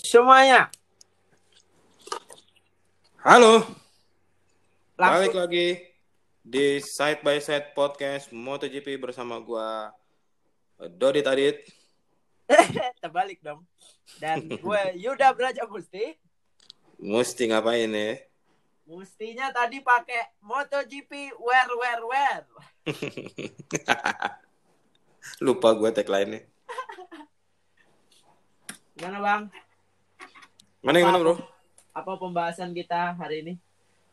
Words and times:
semuanya. 0.00 0.72
Halo, 3.20 3.60
Langsung 4.96 5.14
balik 5.20 5.36
lagi 5.36 5.68
di 6.42 6.80
Side 6.80 7.20
by 7.20 7.38
Side 7.38 7.76
Podcast 7.76 8.32
MotoGP 8.32 8.98
bersama 8.98 9.36
gua 9.38 9.92
Dodit 10.96 11.28
Adit. 11.28 11.68
terbalik 13.04 13.38
dong. 13.44 13.62
Dan 14.18 14.48
gue 14.48 14.82
Yuda 14.98 15.30
Braja 15.36 15.68
Musti. 15.68 16.16
Mesti 16.98 17.52
ngapain 17.52 17.92
ya? 17.92 18.18
Mustinya 18.88 19.54
tadi 19.54 19.78
pakai 19.78 20.42
MotoGP 20.42 21.38
wear 21.38 21.68
wear 21.78 22.00
wear. 22.08 22.42
Lupa 25.44 25.70
gua 25.78 25.94
tagline-nya. 25.94 26.42
Gimana 28.98 29.18
bang? 29.22 29.42
Mana 30.82 30.98
yang 30.98 31.08
mana 31.08 31.22
bro? 31.22 31.34
Apa 31.94 32.18
pembahasan 32.18 32.74
kita 32.74 33.14
hari 33.14 33.46
ini? 33.46 33.54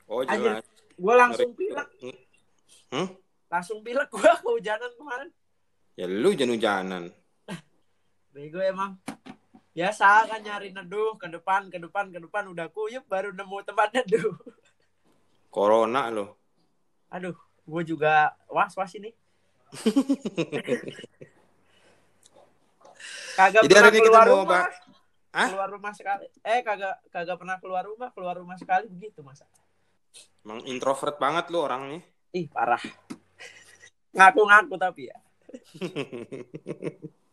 Oh 0.06 0.22
jelas. 0.22 0.62
Gue 0.94 1.16
langsung 1.16 1.50
pilek, 1.54 1.88
Hmm? 2.90 3.10
langsung 3.48 3.80
pilek 3.82 4.06
gue 4.08 4.22
kehujanan 4.42 4.94
kemarin. 4.94 5.30
Ya 5.94 6.06
lu 6.06 6.30
jangan-jangan. 6.32 7.10
Bego 8.34 8.62
emang. 8.62 9.02
Biasa 9.70 10.28
kan 10.28 10.42
nyari 10.42 10.70
neduh 10.70 11.16
ke 11.16 11.26
depan, 11.28 11.70
ke 11.70 11.78
depan, 11.80 12.10
ke 12.10 12.20
depan 12.20 12.46
udah 12.48 12.68
kuyup 12.70 13.06
baru 13.06 13.34
nemu 13.34 13.58
tempat 13.64 13.90
neduh. 13.92 14.38
Corona 15.56 16.10
lo. 16.10 16.38
Aduh, 17.10 17.34
gue 17.64 17.82
juga 17.84 18.38
was-was 18.46 18.94
ini. 18.94 19.10
Kagak 23.34 23.62
Jadi 23.64 23.74
hari 23.74 23.90
ini 23.90 24.00
kita 24.04 24.20
mau 24.28 24.46
bahas- 24.46 24.78
Hah? 25.30 25.48
Keluar 25.48 25.70
rumah 25.70 25.94
sekali. 25.94 26.26
Eh, 26.42 26.60
kagak 26.62 27.06
kagak 27.08 27.38
pernah 27.38 27.58
keluar 27.58 27.84
rumah, 27.84 28.10
keluar 28.10 28.34
rumah 28.34 28.56
sekali 28.56 28.88
begitu 28.88 29.22
masa. 29.22 29.46
Emang 30.42 30.66
introvert 30.66 31.16
banget 31.16 31.48
lu 31.50 31.62
orangnya. 31.62 32.02
Ih, 32.32 32.48
parah. 32.48 32.82
Ngaku-ngaku 34.16 34.76
tapi 34.76 35.02
ya. 35.06 35.18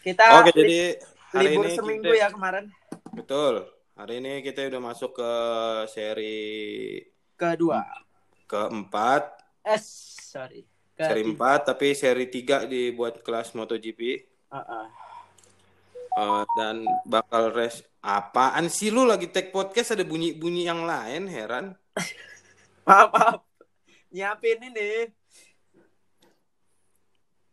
Kita 0.00 0.24
Oke, 0.40 0.50
jadi 0.54 0.96
hari 1.30 1.44
libur 1.52 1.64
ini 1.66 1.76
seminggu 1.76 2.08
kita- 2.08 2.16
ya 2.18 2.28
kemarin. 2.30 2.64
Betul. 3.12 3.68
Hari 3.92 4.16
ini 4.16 4.40
kita 4.40 4.64
udah 4.64 4.80
masuk 4.82 5.12
ke 5.12 5.30
seri 5.86 7.04
Kedua. 7.36 7.84
keempat 8.46 9.44
Eh, 9.60 9.76
sorry. 9.76 10.64
seri 10.90 11.20
Ketiga. 11.22 11.60
4 11.60 11.68
tapi 11.68 11.86
seri 11.92 12.24
3 12.26 12.64
dibuat 12.64 13.20
kelas 13.20 13.52
MotoGP 13.52 14.24
Uh-uh. 14.48 14.88
Eh, 16.20 16.44
dan 16.52 16.84
bakal 17.08 17.48
res 17.48 17.80
apaan 18.04 18.68
sih 18.68 18.92
lu 18.92 19.08
lagi 19.08 19.32
take 19.32 19.48
podcast 19.48 19.96
ada 19.96 20.04
bunyi-bunyi 20.04 20.68
yang 20.68 20.84
lain 20.84 21.24
heran 21.32 21.72
Maaf, 22.88 23.08
maaf. 23.12 23.40
Nyiapin 24.10 24.58
ini. 24.66 25.06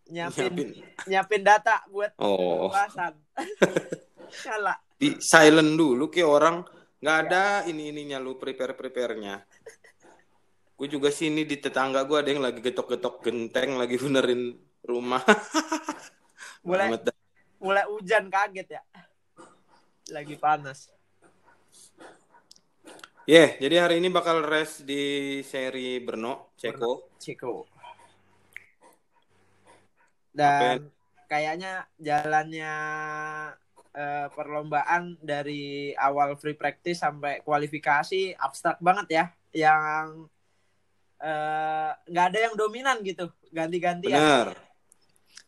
Nyiapin, 0.09 0.49
Nyiapin. 0.49 0.69
nyiapin 1.05 1.41
data 1.45 1.83
buat 1.91 2.15
oh 2.17 2.71
pembahasan. 2.71 3.13
Salah. 4.43 4.75
di 4.97 5.15
silent 5.23 5.77
dulu 5.77 6.09
kayak 6.11 6.27
orang 6.27 6.55
nggak 6.99 7.17
ada 7.27 7.43
ini 7.69 7.93
ininya 7.93 8.17
lu 8.17 8.35
prepare 8.35 8.73
preparenya 8.73 9.39
gue 10.73 10.87
juga 10.89 11.13
sini 11.13 11.45
di 11.45 11.61
tetangga 11.61 12.01
gue 12.03 12.17
ada 12.17 12.29
yang 12.33 12.41
lagi 12.41 12.59
getok-getok 12.59 13.21
genteng 13.23 13.77
lagi 13.77 13.95
benerin 14.01 14.57
rumah 14.83 15.21
dah. 16.97 17.16
Mulai 17.57 17.85
hujan 17.89 18.29
kaget 18.29 18.77
ya. 18.77 18.81
Lagi 20.13 20.35
panas. 20.39 20.89
Yeah, 23.27 23.59
jadi 23.59 23.83
hari 23.83 23.99
ini 23.99 24.07
bakal 24.07 24.39
rest 24.39 24.87
di 24.87 25.43
seri 25.43 25.99
Brno, 25.99 26.55
Ceko. 26.55 27.11
Apa 27.11 27.91
Dan 30.31 30.87
kayaknya 31.27 31.91
jalannya 31.99 32.73
eh, 33.91 34.27
perlombaan 34.31 35.19
dari 35.19 35.91
awal 35.99 36.39
free 36.39 36.55
practice 36.55 37.03
sampai 37.03 37.43
kualifikasi 37.43 38.31
abstrak 38.39 38.79
banget 38.79 39.07
ya. 39.11 39.25
Yang 39.51 40.31
eh, 41.19 41.91
nggak 42.07 42.25
ada 42.31 42.39
yang 42.47 42.55
dominan 42.55 43.03
gitu. 43.03 43.27
Ganti-gantian. 43.51 44.15
Bener. 44.23 44.66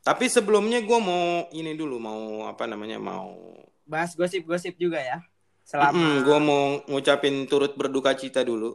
Tapi 0.10 0.26
sebelumnya 0.26 0.82
gue 0.82 0.98
mau 0.98 1.46
ini 1.54 1.78
dulu, 1.78 2.02
mau 2.02 2.50
apa 2.50 2.66
namanya, 2.66 2.98
mau 2.98 3.38
Bahas 3.86 4.18
gosip-gosip 4.18 4.74
juga 4.82 4.98
ya. 4.98 5.22
Selama 5.62 6.26
gue 6.26 6.40
mau 6.42 6.82
ngucapin 6.90 7.46
turut 7.46 7.78
berduka 7.78 8.18
cita 8.18 8.42
dulu 8.42 8.74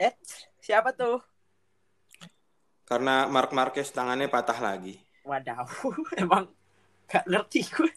Eh, 0.00 0.16
siapa 0.56 0.96
tuh? 0.96 1.20
karena 2.90 3.30
Mark 3.30 3.54
Marquez 3.54 3.86
tangannya 3.94 4.26
patah 4.26 4.58
lagi. 4.58 4.98
Wadaw, 5.22 5.62
emang 6.26 6.50
gak 7.06 7.22
ngerti 7.22 7.62
gue. 7.70 7.92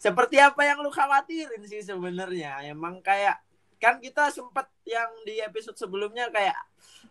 Seperti 0.00 0.40
apa 0.40 0.64
yang 0.64 0.80
lu 0.80 0.88
khawatirin 0.88 1.60
sih 1.68 1.84
sebenarnya? 1.84 2.64
Emang 2.64 3.04
kayak 3.04 3.36
kan 3.76 4.00
kita 4.00 4.32
sempet 4.32 4.64
yang 4.88 5.12
di 5.28 5.44
episode 5.44 5.76
sebelumnya 5.76 6.32
kayak 6.32 6.56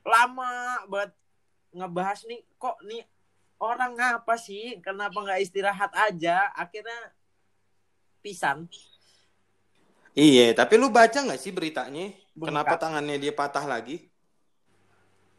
lama 0.01 0.81
buat 0.89 1.13
ngebahas 1.69 2.25
nih 2.25 2.41
kok 2.57 2.81
nih 2.89 3.05
orang 3.63 3.95
ngapa 3.95 4.35
sih? 4.35 4.83
Kenapa 4.83 5.15
nggak 5.15 5.39
istirahat 5.39 5.91
aja? 5.95 6.51
Akhirnya 6.51 7.15
pisan. 8.19 8.67
Iya, 10.13 10.53
tapi 10.53 10.77
lu 10.77 10.91
baca 10.91 11.15
nggak 11.15 11.39
sih 11.39 11.55
beritanya? 11.55 12.11
Bengkak. 12.35 12.49
Kenapa 12.51 12.73
tangannya 12.77 13.17
dia 13.17 13.33
patah 13.33 13.65
lagi? 13.65 14.11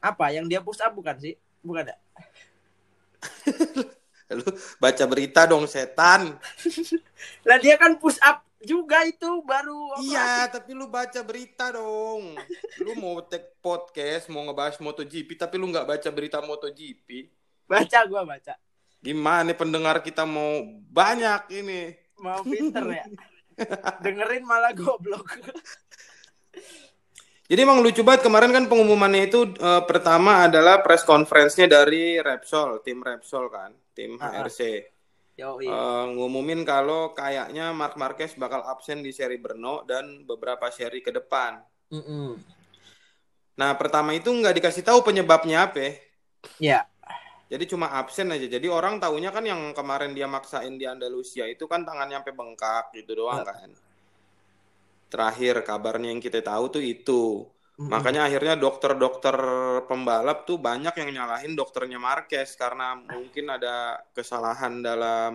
Apa 0.01 0.33
yang 0.33 0.49
dia 0.49 0.65
push 0.65 0.81
up 0.81 0.93
bukan 0.97 1.17
sih? 1.21 1.35
Bukan 1.63 1.87
ada. 1.87 1.97
Lu 4.35 4.45
baca 4.81 5.05
berita 5.05 5.45
dong, 5.45 5.69
setan. 5.69 6.41
Lah 7.49 7.57
dia 7.61 7.77
kan 7.77 7.97
push 8.01 8.19
up 8.25 8.41
juga 8.65 9.05
itu 9.05 9.29
baru 9.45 10.01
Iya, 10.01 10.49
tapi 10.49 10.73
lu 10.73 10.89
baca 10.89 11.21
berita 11.21 11.69
dong. 11.69 12.33
Lu 12.81 12.97
mau 12.97 13.21
take 13.21 13.53
podcast, 13.61 14.33
mau 14.33 14.41
ngebahas 14.49 14.81
MotoGP, 14.81 15.37
tapi 15.37 15.61
lu 15.61 15.69
nggak 15.69 15.85
baca 15.85 16.09
berita 16.09 16.41
MotoGP. 16.41 17.29
Baca 17.65 17.99
gua 18.09 18.23
baca. 18.25 18.55
Gimana 19.05 19.53
pendengar 19.53 20.01
kita 20.01 20.25
mau 20.25 20.65
banyak 20.89 21.53
ini? 21.53 21.93
Mau 22.21 22.41
pinter 22.41 22.85
ya. 22.89 23.05
Dengerin 24.05 24.45
malah 24.49 24.73
goblok. 24.73 25.29
Jadi 27.45 27.61
emang 27.61 27.85
lucu 27.85 28.01
banget 28.01 28.25
kemarin 28.25 28.57
kan 28.57 28.65
pengumumannya 28.73 29.29
itu 29.29 29.45
eh, 29.61 29.83
pertama 29.85 30.49
adalah 30.49 30.81
press 30.81 31.05
conference-nya 31.05 31.69
dari 31.69 32.17
Repsol, 32.17 32.81
tim 32.81 33.05
Repsol 33.05 33.53
kan, 33.53 33.77
tim 33.93 34.17
Ah, 34.17 34.41
ah. 34.41 34.49
HRC. 34.49 34.89
Yo, 35.35 35.59
Eh, 35.61 36.05
ngumumin 36.15 36.63
kalau 36.63 37.11
kayaknya 37.13 37.75
Mark 37.75 37.99
Marquez 37.99 38.39
bakal 38.39 38.63
absen 38.65 39.03
di 39.03 39.11
seri 39.11 39.37
Brno 39.37 39.83
dan 39.85 40.25
beberapa 40.25 40.71
seri 40.71 41.03
ke 41.03 41.11
depan. 41.11 41.59
Nah 43.59 43.71
pertama 43.75 44.15
itu 44.15 44.31
nggak 44.31 44.63
dikasih 44.63 44.87
tahu 44.87 45.03
penyebabnya 45.03 45.67
apa. 45.69 46.01
Ya. 46.63 46.87
Jadi 47.55 47.65
cuma 47.73 47.87
absen 48.01 48.35
aja. 48.35 48.47
Jadi 48.57 48.67
orang 48.79 48.95
taunya 49.03 49.31
kan 49.37 49.45
yang 49.53 49.61
kemarin 49.79 50.11
dia 50.19 50.27
maksain 50.27 50.75
di 50.81 50.87
Andalusia 50.95 51.45
itu 51.55 51.65
kan 51.73 51.81
tangannya 51.89 52.17
sampai 52.19 52.35
bengkak 52.41 52.85
gitu 52.99 53.13
doang 53.21 53.43
kan. 53.49 53.71
Terakhir 55.13 55.55
kabarnya 55.69 56.09
yang 56.11 56.23
kita 56.27 56.43
tahu 56.51 56.65
tuh 56.75 56.83
itu. 56.95 57.23
Makanya 57.93 58.21
akhirnya 58.27 58.55
dokter-dokter 58.65 59.37
pembalap 59.89 60.39
tuh 60.49 60.59
banyak 60.69 60.95
yang 61.01 61.11
nyalahin 61.17 61.53
dokternya 61.61 61.99
Marquez 62.03 62.51
karena 62.63 62.99
mungkin 62.99 63.45
ada 63.57 64.03
kesalahan 64.17 64.83
dalam 64.83 65.31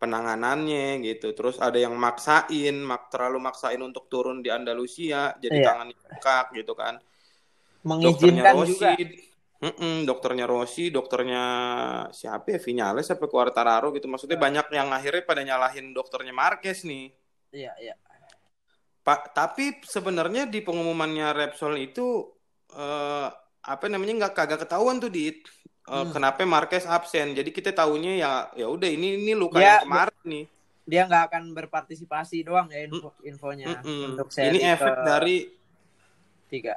penanganannya 0.00 1.04
gitu. 1.04 1.34
Terus 1.36 1.56
ada 1.60 1.76
yang 1.76 1.94
maksain, 1.98 2.76
mak 2.90 3.12
terlalu 3.12 3.38
maksain 3.42 3.80
untuk 3.82 4.08
turun 4.12 4.40
di 4.44 4.48
Andalusia, 4.48 5.34
jadi 5.42 5.58
Iya. 5.58 5.66
tangannya 5.68 5.96
bengkak 6.00 6.46
gitu 6.56 6.72
kan. 6.72 6.94
Dokternya 8.00 8.44
mengizinkan 8.46 8.54
Rossi, 8.56 8.72
juga. 8.72 8.90
Mm-mm, 9.58 10.06
dokternya 10.06 10.46
Rossi, 10.46 10.86
dokternya 10.94 11.42
siapa 12.14 12.46
ya, 12.54 12.58
Vinales 12.62 13.10
sampai 13.10 13.26
Quartararo 13.26 13.90
gitu. 13.90 14.06
Maksudnya 14.06 14.38
banyak 14.38 14.70
yang 14.70 14.88
akhirnya 14.94 15.22
pada 15.26 15.42
nyalahin 15.42 15.90
dokternya 15.90 16.30
Marquez 16.30 16.86
nih. 16.86 17.10
Iya, 17.50 17.72
iya. 17.82 17.94
Pak, 19.02 19.34
tapi 19.34 19.80
sebenarnya 19.82 20.46
di 20.46 20.60
pengumumannya 20.62 21.32
Repsol 21.34 21.80
itu 21.80 22.28
eh, 22.70 23.28
apa 23.68 23.84
namanya 23.90 24.24
nggak 24.24 24.34
kagak 24.36 24.60
ketahuan 24.62 25.02
tuh 25.02 25.10
di 25.10 25.32
Hmm. 25.88 26.12
kenapa 26.12 26.44
Marquez 26.44 26.84
absen. 26.84 27.32
Jadi 27.32 27.48
kita 27.48 27.72
tahunya 27.72 28.20
ya 28.20 28.30
ya 28.52 28.68
udah 28.68 28.88
ini 28.92 29.24
ini 29.24 29.32
luka 29.32 29.56
Ya, 29.56 29.80
yang 29.80 29.88
kemarin 29.88 30.20
nih. 30.28 30.44
Dia 30.84 31.02
nggak 31.08 31.24
akan 31.32 31.42
berpartisipasi 31.56 32.44
doang 32.44 32.68
ya 32.68 32.84
info 32.84 33.16
infonya 33.24 33.80
Mm-mm. 33.80 34.12
untuk 34.12 34.28
seri 34.28 34.60
Ini 34.60 34.76
efek 34.76 34.92
ke 34.92 35.04
dari 35.04 35.36
tiga. 36.52 36.76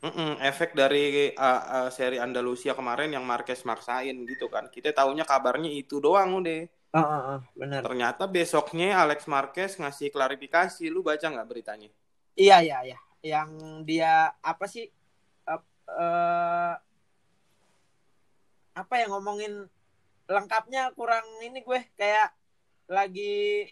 Mm-mm, 0.00 0.40
efek 0.40 0.72
dari 0.72 1.28
uh, 1.36 1.44
uh, 1.84 1.88
seri 1.92 2.16
Andalusia 2.16 2.72
kemarin 2.72 3.12
yang 3.12 3.20
Marquez 3.20 3.60
maksain 3.68 4.16
gitu 4.24 4.48
kan. 4.48 4.72
Kita 4.72 4.96
taunya 4.96 5.28
kabarnya 5.28 5.68
itu 5.68 6.00
doang 6.00 6.40
udah. 6.40 6.64
Uh, 6.90 6.98
uh, 6.98 7.20
uh, 7.36 7.38
benar. 7.52 7.84
Ternyata 7.84 8.24
besoknya 8.24 8.96
Alex 8.96 9.28
Marquez 9.28 9.76
ngasih 9.76 10.08
klarifikasi. 10.08 10.88
Lu 10.88 11.04
baca 11.04 11.28
nggak 11.28 11.44
beritanya? 11.44 11.92
Iya 12.32 12.64
iya 12.64 12.78
iya. 12.80 12.98
Yang 13.20 13.50
dia 13.84 14.32
apa 14.40 14.64
sih? 14.64 14.88
Uh, 15.44 15.60
uh, 15.92 16.74
apa 18.72 18.94
ya 18.96 19.06
ngomongin 19.12 19.68
lengkapnya 20.24 20.96
kurang 20.96 21.26
ini 21.44 21.60
gue 21.60 21.80
kayak 22.00 22.32
lagi 22.88 23.68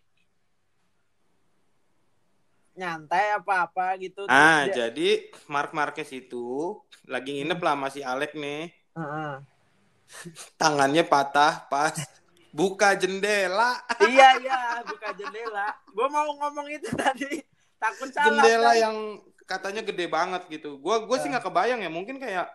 nyantai 2.78 3.34
apa-apa 3.34 3.98
gitu. 3.98 4.24
Ah, 4.30 4.70
Dia- 4.70 4.88
jadi 4.88 5.26
Mark 5.50 5.74
Marquez 5.74 6.08
itu 6.14 6.78
lagi 7.10 7.34
nginep 7.34 7.58
lah 7.58 7.74
masih 7.74 8.06
Alex 8.06 8.38
nih. 8.38 8.70
Uh, 8.94 9.02
uh. 9.02 9.32
Tangannya 10.54 11.02
patah 11.02 11.66
pas 11.66 11.98
buka 12.54 12.94
jendela. 12.94 13.82
iya 14.06 14.38
iya 14.38 14.80
buka 14.86 15.10
jendela. 15.12 15.74
Gue 15.90 16.06
mau 16.06 16.30
ngomong 16.38 16.70
itu 16.70 16.88
tadi 16.94 17.42
takut 17.76 18.08
salah. 18.14 18.38
Jendela 18.40 18.72
kan. 18.72 18.78
yang 18.78 18.96
katanya 19.48 19.82
gede 19.82 20.06
banget 20.06 20.42
gitu. 20.52 20.76
Gua 20.76 21.00
gua 21.08 21.16
sih 21.16 21.32
nggak 21.32 21.48
kebayang 21.48 21.80
ya, 21.80 21.88
mungkin 21.88 22.20
kayak 22.20 22.52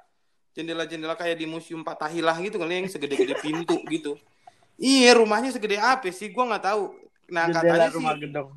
jendela-jendela 0.53 1.17
kayak 1.17 1.41
di 1.41 1.49
museum 1.49 1.81
Patahilah 1.81 2.37
gitu 2.45 2.61
kali 2.61 2.85
yang 2.85 2.87
segede-gede 2.87 3.33
pintu 3.41 3.81
gitu. 3.89 4.13
Iya, 4.77 5.17
rumahnya 5.17 5.49
segede 5.49 5.81
apa 5.81 6.05
sih? 6.13 6.29
Gua 6.29 6.53
nggak 6.53 6.65
tahu. 6.69 6.93
Nah, 7.33 7.49
jendela 7.49 7.65
katanya 7.65 7.89
sih 7.89 7.97
rumah 7.97 8.15
gedung. 8.21 8.49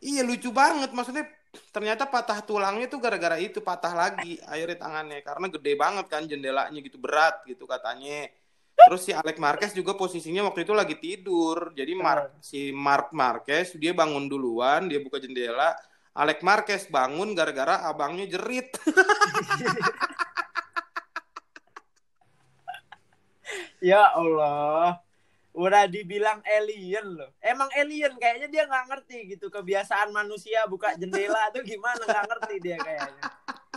Iya 0.00 0.24
lucu 0.24 0.48
banget 0.48 0.90
maksudnya 0.96 1.28
ternyata 1.74 2.08
patah 2.08 2.40
tulangnya 2.40 2.86
tuh 2.88 3.02
gara-gara 3.04 3.36
itu 3.36 3.60
patah 3.60 3.92
lagi 3.92 4.40
akhirnya 4.48 4.78
tangannya 4.80 5.20
karena 5.20 5.46
gede 5.50 5.72
banget 5.76 6.06
kan 6.08 6.22
jendelanya 6.24 6.78
gitu 6.80 6.96
berat 6.96 7.44
gitu 7.44 7.64
katanya. 7.68 8.28
Terus 8.80 9.04
si 9.04 9.12
Alex 9.12 9.36
Marquez 9.36 9.72
juga 9.76 9.92
posisinya 9.92 10.40
waktu 10.48 10.64
itu 10.64 10.72
lagi 10.72 10.96
tidur. 10.96 11.76
Jadi 11.76 11.92
Mark, 11.92 12.40
si 12.40 12.72
Mark 12.72 13.12
Marquez 13.12 13.76
dia 13.76 13.92
bangun 13.92 14.24
duluan, 14.24 14.88
dia 14.88 15.04
buka 15.04 15.20
jendela. 15.20 15.76
Alex 16.16 16.40
Marquez 16.40 16.82
bangun 16.88 17.36
gara-gara 17.36 17.84
abangnya 17.84 18.24
jerit. 18.24 18.72
Ya 23.80 24.12
Allah. 24.12 25.00
Udah 25.50 25.90
dibilang 25.90 26.38
alien 26.46 27.18
loh. 27.18 27.30
Emang 27.42 27.66
alien 27.74 28.14
kayaknya 28.16 28.46
dia 28.46 28.62
nggak 28.70 28.86
ngerti 28.86 29.34
gitu 29.34 29.50
kebiasaan 29.50 30.14
manusia 30.14 30.62
buka 30.70 30.94
jendela 30.94 31.50
tuh 31.54 31.66
gimana 31.66 32.02
nggak 32.06 32.26
ngerti 32.30 32.54
dia 32.62 32.78
kayaknya. 32.78 33.24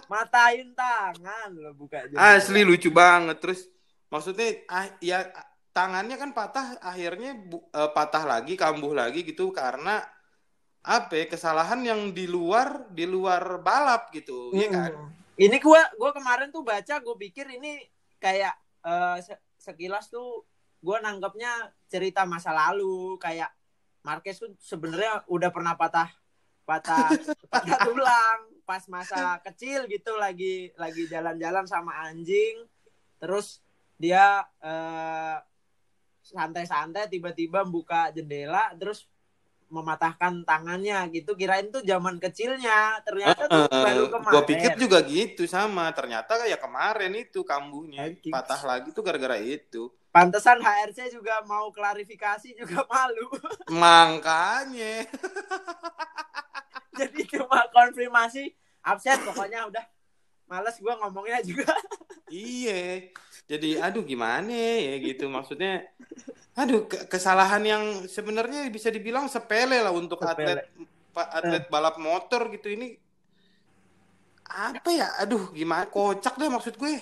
Matain 0.05 0.69
tangan 0.77 1.49
loh 1.57 1.73
buka 1.73 2.05
jendela. 2.05 2.37
Asli 2.37 2.61
lucu 2.61 2.93
banget. 2.93 3.41
Terus 3.41 3.65
maksudnya 4.13 4.61
ah, 4.69 4.85
ya 5.01 5.25
tangannya 5.73 6.21
kan 6.21 6.29
patah 6.37 6.77
akhirnya 6.77 7.33
bu- 7.33 7.65
eh, 7.73 7.89
patah 7.89 8.21
lagi, 8.21 8.53
kambuh 8.53 8.93
lagi 8.93 9.25
gitu 9.25 9.49
karena 9.49 10.05
apa 10.83 11.15
ya, 11.15 11.25
kesalahan 11.31 11.79
yang 11.81 12.11
di 12.11 12.27
luar 12.27 12.91
di 12.91 13.07
luar 13.07 13.63
balap 13.63 14.11
gitu, 14.11 14.51
iya 14.51 14.67
kan? 14.67 14.91
Hmm. 14.91 15.09
Ini 15.39 15.57
gua 15.63 15.79
gua 15.95 16.11
kemarin 16.13 16.51
tuh 16.51 16.61
baca 16.61 16.99
gue 16.99 17.15
pikir 17.17 17.47
ini 17.57 17.81
kayak 18.19 18.53
eh, 18.85 19.17
se- 19.23 19.41
sekilas 19.57 20.11
tuh 20.11 20.43
gua 20.83 20.99
nanggapnya 20.99 21.71
cerita 21.87 22.27
masa 22.27 22.51
lalu 22.51 23.15
kayak 23.17 23.49
Marquez 24.03 24.35
tuh 24.35 24.51
sebenarnya 24.59 25.23
udah 25.31 25.49
pernah 25.49 25.79
patah 25.79 26.11
patah 26.67 27.07
patah 27.51 27.79
tulang 27.87 28.39
pas 28.67 28.83
masa 28.91 29.39
kecil 29.43 29.87
gitu 29.87 30.15
lagi 30.19 30.75
lagi 30.75 31.07
jalan-jalan 31.07 31.63
sama 31.63 32.03
anjing 32.03 32.67
terus 33.19 33.63
dia 33.95 34.43
eh, 34.59 35.37
santai-santai 36.23 37.07
tiba-tiba 37.11 37.63
buka 37.63 38.11
jendela 38.11 38.71
terus 38.75 39.07
mematahkan 39.73 40.45
tangannya 40.45 41.09
gitu 41.09 41.33
kirain 41.33 41.73
tuh 41.73 41.81
zaman 41.81 42.21
kecilnya 42.21 43.01
ternyata 43.01 43.49
tuh 43.49 43.65
baru 43.65 44.05
kemarin 44.05 44.33
Gue 44.37 44.43
pikir 44.53 44.71
juga 44.77 45.01
gitu 45.01 45.43
sama. 45.49 45.89
Ternyata 45.97 46.45
ya 46.45 46.61
kemarin 46.61 47.17
itu 47.17 47.41
kambuhnya 47.41 48.13
patah 48.29 48.61
lagi 48.61 48.93
tuh 48.93 49.01
gara-gara 49.01 49.41
itu. 49.41 49.89
Pantesan 50.13 50.61
HRC 50.61 51.09
juga 51.09 51.41
mau 51.43 51.73
klarifikasi 51.73 52.53
juga 52.53 52.85
malu. 52.93 53.25
Makanya. 53.67 55.09
Jadi 57.01 57.25
cuma 57.25 57.65
konfirmasi 57.73 58.53
absen 58.85 59.17
pokoknya 59.25 59.65
udah 59.65 59.81
males 60.45 60.77
gua 60.77 61.01
ngomongnya 61.01 61.41
juga. 61.41 61.73
Iya. 62.33 63.13
Jadi 63.45 63.77
aduh 63.77 64.01
gimana 64.01 64.49
ya 64.49 64.97
gitu 64.97 65.29
maksudnya. 65.29 65.85
Aduh 66.57 66.89
ke- 66.89 67.05
kesalahan 67.05 67.61
yang 67.61 67.83
sebenarnya 68.09 68.65
bisa 68.73 68.89
dibilang 68.89 69.29
sepele 69.29 69.77
lah 69.77 69.93
untuk 69.93 70.17
Sepele. 70.17 70.65
atlet 70.65 70.65
atlet 71.13 71.63
balap 71.69 72.01
motor 72.01 72.49
gitu 72.49 72.73
ini 72.73 72.97
apa 74.49 74.89
ya 74.89 75.13
aduh 75.21 75.53
gimana 75.53 75.85
kocak 75.85 76.41
deh 76.41 76.49
maksud 76.49 76.73
gue 76.73 76.97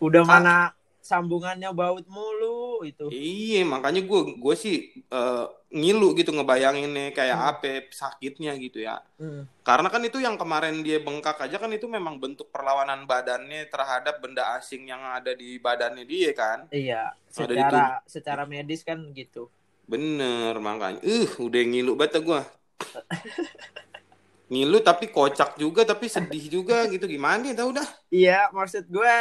Udah 0.00 0.22
mana 0.24 0.54
sambungannya 1.00 1.70
baut 1.70 2.02
mulu 2.10 2.82
itu. 2.82 3.06
iya 3.14 3.62
makanya 3.62 4.02
gue 4.02 4.20
gue 4.36 4.54
sih 4.58 4.76
eh, 5.06 5.44
ngilu 5.70 6.18
gitu 6.18 6.34
ngebayanginnya 6.34 7.14
kayak 7.14 7.38
Hmm. 7.38 7.50
apa 7.54 7.70
sakitnya 7.94 8.58
gitu 8.58 8.82
ya 8.82 8.98
Hmm. 9.14 9.46
karena 9.62 9.86
kan 9.86 10.02
itu 10.02 10.18
yang 10.18 10.34
kemarin 10.34 10.82
dia 10.82 10.98
bengkak 10.98 11.38
aja 11.38 11.62
kan 11.62 11.70
itu 11.70 11.86
memang 11.86 12.18
bentuk 12.18 12.50
perlawanan 12.50 13.06
badannya 13.06 13.70
terhadap 13.70 14.18
benda 14.18 14.58
asing 14.58 14.90
yang 14.90 14.98
ada 14.98 15.30
di 15.30 15.62
badannya 15.62 16.02
dia 16.02 16.34
kan 16.34 16.66
Iya, 16.74 17.14
secara 17.30 18.02
secara 18.10 18.42
medis 18.42 18.82
kan 18.82 18.98
gitu. 19.14 19.46
Bener 19.86 20.58
makanya. 20.58 20.98
Uh, 21.06 21.30
udah 21.38 21.62
ngilu 21.62 21.94
banget 21.94 22.18
gue. 22.18 22.40
ngilu 24.50 24.78
tapi 24.78 25.10
kocak 25.10 25.54
juga 25.58 25.82
tapi 25.82 26.06
sedih 26.06 26.46
juga 26.50 26.86
gitu 26.86 27.06
gimana 27.06 27.46
ya 27.50 27.54
tau 27.54 27.70
dah. 27.74 27.86
Iya, 28.10 28.50
maksud 28.50 28.86
gue 28.86 29.14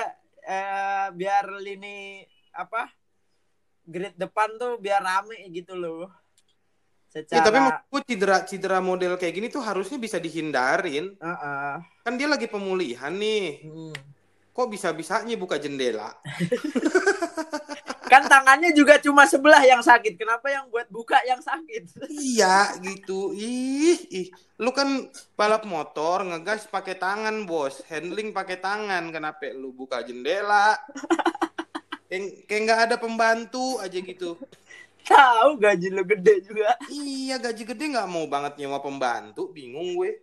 eh, 0.45 1.07
biar 1.11 1.49
lini 1.57 2.21
apa 2.55 2.87
grid 3.85 4.15
depan 4.17 4.49
tuh 4.57 4.77
biar 4.81 5.01
rame 5.01 5.37
gitu 5.53 5.77
loh. 5.77 6.09
Ya, 7.15 7.23
Secara 7.23 7.47
tapi 7.47 7.57
maksud 7.63 7.87
gue 7.87 8.01
cedera 8.11 8.37
cedera 8.43 8.79
model 8.83 9.15
kayak 9.15 9.33
gini 9.39 9.47
tuh 9.47 9.63
harusnya 9.63 9.95
bisa 9.95 10.19
dihindarin. 10.19 11.15
Heeh. 11.15 11.73
Kan 12.03 12.13
dia 12.19 12.27
lagi 12.27 12.51
pemulihan 12.51 13.13
nih. 13.15 13.63
Hmm. 13.63 13.95
Kok 14.51 14.67
bisa-bisanya 14.71 15.35
buka 15.39 15.55
jendela? 15.55 16.11
Kan 18.05 18.29
tangannya 18.29 18.71
juga 18.71 19.01
cuma 19.01 19.25
sebelah 19.25 19.61
yang 19.65 19.81
sakit. 19.81 20.15
Kenapa 20.15 20.47
yang 20.49 20.69
buat 20.69 20.87
buka 20.89 21.19
yang 21.25 21.41
sakit? 21.41 21.97
iya 22.09 22.73
gitu. 22.81 23.33
Ih, 23.33 23.99
ih. 24.13 24.27
Lu 24.61 24.71
kan 24.71 25.09
balap 25.35 25.65
motor 25.65 26.23
ngegas 26.23 26.69
pakai 26.69 26.95
tangan, 26.95 27.43
Bos. 27.49 27.81
Handling 27.89 28.31
pakai 28.31 28.61
tangan. 28.61 29.09
Kenapa 29.09 29.49
lu 29.51 29.73
buka 29.73 30.05
jendela? 30.05 30.77
Kayak 32.05 32.45
kayak 32.45 32.61
nggak 32.69 32.81
ada 32.85 32.95
pembantu 33.01 33.81
aja 33.81 33.97
gitu. 33.97 34.37
Tahu 35.05 35.61
gaji 35.61 35.87
lo 35.93 36.03
gede 36.05 36.41
juga. 36.45 36.77
Iya 36.89 37.37
gaji 37.37 37.63
gede 37.65 37.85
nggak 37.93 38.09
mau 38.09 38.25
banget 38.25 38.57
nyewa 38.61 38.81
pembantu, 38.81 39.53
bingung 39.53 39.97
gue. 39.97 40.21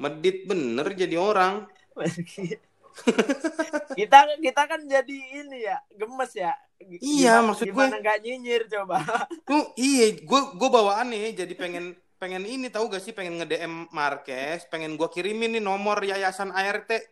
Medit 0.00 0.48
bener 0.48 0.86
jadi 0.96 1.16
orang. 1.20 1.68
kita 3.98 4.18
kita 4.40 4.62
kan 4.68 4.80
jadi 4.84 5.16
ini 5.44 5.64
ya 5.64 5.76
gemes 5.92 6.32
ya. 6.32 6.52
Iya, 6.88 7.38
Gimana- 7.38 7.46
maksud 7.50 7.66
gue- 7.66 7.72
gimana 7.72 7.96
nggak 7.98 8.18
nyinyir 8.20 8.62
coba. 8.68 8.96
Tuh 9.48 9.64
iya, 9.76 10.06
gue 10.16 10.40
gue 10.54 10.68
bawaan 10.68 11.08
nih 11.08 11.34
jadi 11.34 11.54
pengen 11.54 11.94
pengen 12.16 12.46
ini 12.46 12.70
tahu 12.70 12.86
gak 12.86 13.02
sih 13.02 13.10
pengen 13.10 13.34
nge 13.34 13.50
DM 13.50 13.90
Marquez, 13.90 14.62
pengen 14.70 14.94
gue 14.94 15.08
kirimin 15.10 15.58
nih 15.58 15.62
nomor 15.62 15.98
yayasan 16.00 16.54
ART. 16.54 16.86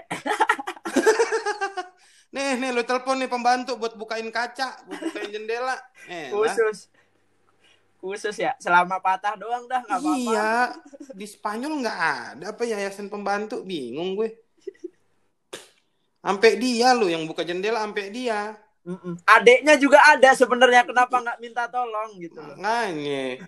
nih 2.31 2.55
nih 2.57 2.71
lu 2.71 2.87
telepon 2.87 3.19
nih 3.19 3.27
pembantu 3.27 3.75
buat 3.75 3.99
bukain 3.99 4.31
kaca, 4.31 4.87
buat 4.87 5.01
bukain 5.03 5.35
jendela. 5.35 5.75
Eh, 6.07 6.31
lah. 6.31 6.55
Khusus 6.55 6.87
khusus 8.01 8.33
ya 8.41 8.57
selama 8.57 8.97
patah 8.97 9.37
doang 9.37 9.69
dah 9.69 9.83
nggak 9.85 9.99
apa-apa. 10.01 10.17
Iya, 10.17 10.53
di 11.13 11.27
Spanyol 11.29 11.85
nggak 11.85 11.99
ada 12.01 12.45
apa 12.55 12.63
yayasan 12.65 13.13
pembantu, 13.13 13.61
bingung 13.61 14.17
gue. 14.17 14.41
Sampai 16.21 16.57
dia 16.57 16.93
lo 16.97 17.09
yang 17.09 17.25
buka 17.27 17.45
jendela, 17.45 17.81
sampai 17.85 18.09
dia. 18.09 18.57
Mm-mm. 18.81 19.21
Adeknya 19.29 19.77
juga 19.77 20.01
ada 20.01 20.33
sebenarnya 20.33 20.89
kenapa 20.89 21.21
nggak 21.21 21.39
minta 21.39 21.69
tolong 21.69 22.17
gitu 22.17 22.41
loh. 22.41 22.57
Makanya 22.57 23.45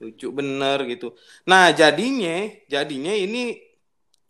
lucu 0.00 0.28
bener 0.32 0.78
gitu. 0.88 1.12
Nah 1.44 1.68
jadinya, 1.76 2.48
jadinya 2.64 3.12
ini 3.12 3.60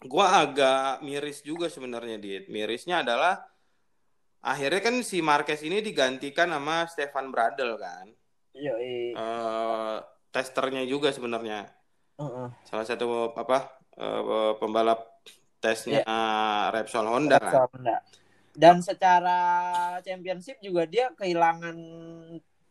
gua 0.03 0.43
agak 0.43 1.07
miris 1.07 1.41
juga 1.47 1.71
sebenarnya 1.71 2.19
Dit. 2.19 2.45
Mirisnya 2.50 3.07
adalah 3.07 3.47
akhirnya 4.43 4.83
kan 4.83 5.00
si 5.07 5.23
Marquez 5.23 5.62
ini 5.62 5.79
digantikan 5.81 6.50
sama 6.50 6.91
Stefan 6.91 7.31
Bradl 7.31 7.79
kan. 7.79 8.11
Yoi. 8.55 9.14
Eh, 9.14 9.97
testernya 10.35 10.83
juga 10.83 11.14
sebenarnya. 11.14 11.71
Heeh. 12.19 12.49
Salah 12.67 12.87
satu 12.87 13.31
apa 13.38 13.71
eh, 13.99 14.53
pembalap 14.59 15.23
tesnya 15.62 16.03
Repsol 16.75 17.07
Honda 17.07 17.38
kan. 17.38 17.55
Repsol 17.55 17.67
Honda. 17.71 17.97
Dan 18.54 18.80
secara 18.80 19.38
championship 20.06 20.62
juga 20.62 20.87
dia 20.87 21.11
kehilangan 21.11 21.75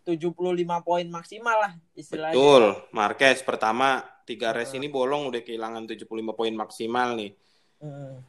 75 0.08 0.80
poin 0.84 1.08
maksimal 1.08 1.58
lah 1.60 1.74
istilahnya. 1.96 2.36
Betul. 2.36 2.64
Marquez 2.92 3.44
pertama 3.44 4.04
tiga 4.24 4.56
race 4.56 4.72
Hmm. 4.76 4.80
ini 4.84 4.88
bolong 4.88 5.28
udah 5.28 5.44
kehilangan 5.44 5.84
75 5.88 6.32
poin 6.36 6.56
maksimal 6.56 7.16
nih. 7.20 7.32
Hmm. 7.84 8.24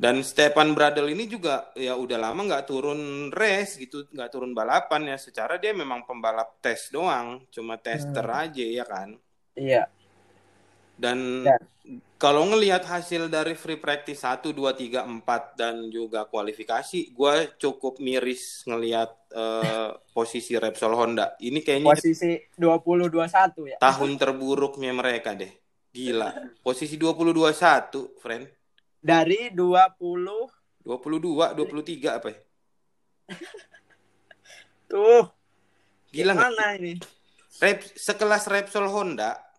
Dan 0.00 0.24
Stepan 0.24 0.72
Bradel 0.72 1.12
ini 1.12 1.28
juga 1.28 1.68
ya 1.76 1.92
udah 1.92 2.16
lama 2.16 2.40
nggak 2.40 2.64
turun 2.64 3.28
race 3.28 3.76
gitu, 3.76 4.08
nggak 4.08 4.32
turun 4.32 4.56
balapan 4.56 5.12
ya. 5.12 5.16
Secara 5.20 5.60
dia 5.60 5.76
memang 5.76 6.08
pembalap 6.08 6.56
tes 6.64 6.88
doang, 6.88 7.44
cuma 7.52 7.76
tester 7.76 8.24
Hmm. 8.24 8.40
aja 8.40 8.64
ya 8.64 8.84
kan. 8.88 9.08
Iya. 9.56 9.88
Dan 10.96 11.44
Dan- 11.44 11.68
kalau 12.20 12.44
ngelihat 12.44 12.84
hasil 12.84 13.32
dari 13.32 13.56
free 13.56 13.80
practice 13.80 14.28
1, 14.28 14.52
2, 14.52 14.52
3, 14.76 15.08
4 15.24 15.56
dan 15.56 15.88
juga 15.88 16.28
kualifikasi, 16.28 17.16
gue 17.16 17.34
cukup 17.56 17.96
miris 17.96 18.60
ngelihat 18.68 19.08
eh, 19.32 19.96
posisi 20.12 20.52
Repsol 20.60 20.92
Honda. 20.92 21.40
Ini 21.40 21.64
kayaknya 21.64 21.96
Posisi 21.96 22.36
20-21 22.60 23.72
ya. 23.72 23.76
tahun 23.80 24.10
terburuknya 24.20 24.92
mereka 24.92 25.32
deh. 25.32 25.48
Gila. 25.96 26.60
Posisi 26.60 27.00
20-21, 27.00 28.20
friend. 28.20 28.44
Dari 29.00 29.48
20 29.56 29.96
22, 30.84 31.56
23 31.56 32.20
apa 32.20 32.28
ya? 32.28 32.38
tuh 34.90 35.24
Gila 36.12 36.36
mana 36.36 36.76
ini? 36.76 37.00
Rep, 37.64 37.80
sekelas 37.96 38.44
Repsol 38.44 38.92
Honda 38.92 39.49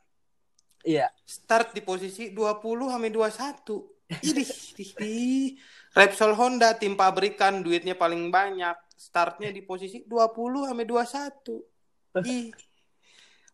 Iya. 0.81 1.13
start 1.21 1.77
di 1.77 1.81
posisi 1.85 2.33
20 2.33 2.89
sampai 2.89 3.11
21. 3.13 3.85
Idih, 4.11 4.47
idih, 4.75 4.89
idih. 4.97 5.47
Repsol 5.91 6.35
Honda 6.35 6.75
tim 6.75 6.95
pabrikan 6.95 7.63
duitnya 7.63 7.95
paling 7.95 8.31
banyak. 8.31 8.75
Startnya 8.95 9.51
di 9.51 9.61
posisi 9.63 10.03
20 10.03 10.67
sampai 10.67 10.85
21. 10.87 12.23
Ih. 12.27 12.51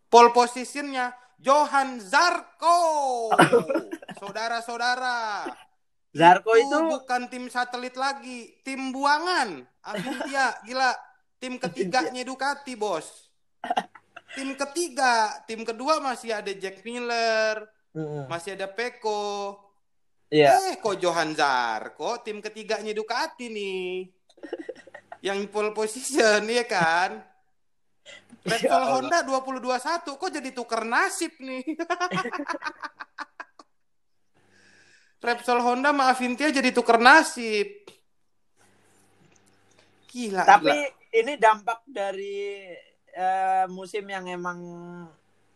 Pole 0.08 0.32
positionnya 0.32 1.14
Johan 1.38 2.02
Zarco. 2.02 2.80
Saudara-saudara. 4.20 5.46
Zarko 6.16 6.58
itu 6.58 6.78
bukan 6.90 7.30
tim 7.30 7.46
satelit 7.52 7.94
lagi, 7.94 8.58
tim 8.66 8.90
buangan. 8.90 9.62
Avintia, 9.86 10.58
gila. 10.66 10.92
Tim 11.38 11.62
ketiganya 11.62 12.26
Ducati, 12.26 12.74
Bos. 12.74 13.30
Tim 14.38 14.54
ketiga, 14.54 15.34
tim 15.50 15.66
kedua 15.66 15.98
masih 15.98 16.30
ada 16.30 16.54
Jack 16.54 16.86
Miller, 16.86 17.66
Mm-mm. 17.98 18.30
masih 18.30 18.54
ada 18.54 18.70
Peko. 18.70 19.58
Iya. 20.30 20.54
Eh, 20.70 20.78
kok 20.78 21.02
Johan 21.02 21.34
Zarco, 21.34 22.22
tim 22.22 22.38
ketiganya 22.38 22.94
Ducati 22.94 23.50
nih. 23.50 24.06
Yang 25.26 25.50
pole 25.50 25.74
position, 25.74 26.46
ya 26.54 26.70
kan? 26.70 27.18
Ya 28.46 28.62
Repsol 28.62 28.78
Allah. 28.78 28.94
Honda 28.94 29.18
2021, 29.26 30.22
kok 30.22 30.30
jadi 30.30 30.50
tuker 30.54 30.86
nasib 30.86 31.34
nih? 31.42 31.66
Repsol 35.26 35.60
Honda 35.66 35.90
sama 35.92 36.14
Avintia 36.14 36.54
jadi 36.54 36.70
tuker 36.70 37.02
nasib. 37.02 37.90
Gila, 40.08 40.46
Tapi 40.46 40.72
gila. 40.72 41.20
ini 41.26 41.34
dampak 41.42 41.82
dari 41.90 42.70
eh, 43.18 43.66
musim 43.68 44.06
yang 44.06 44.30
emang 44.30 44.60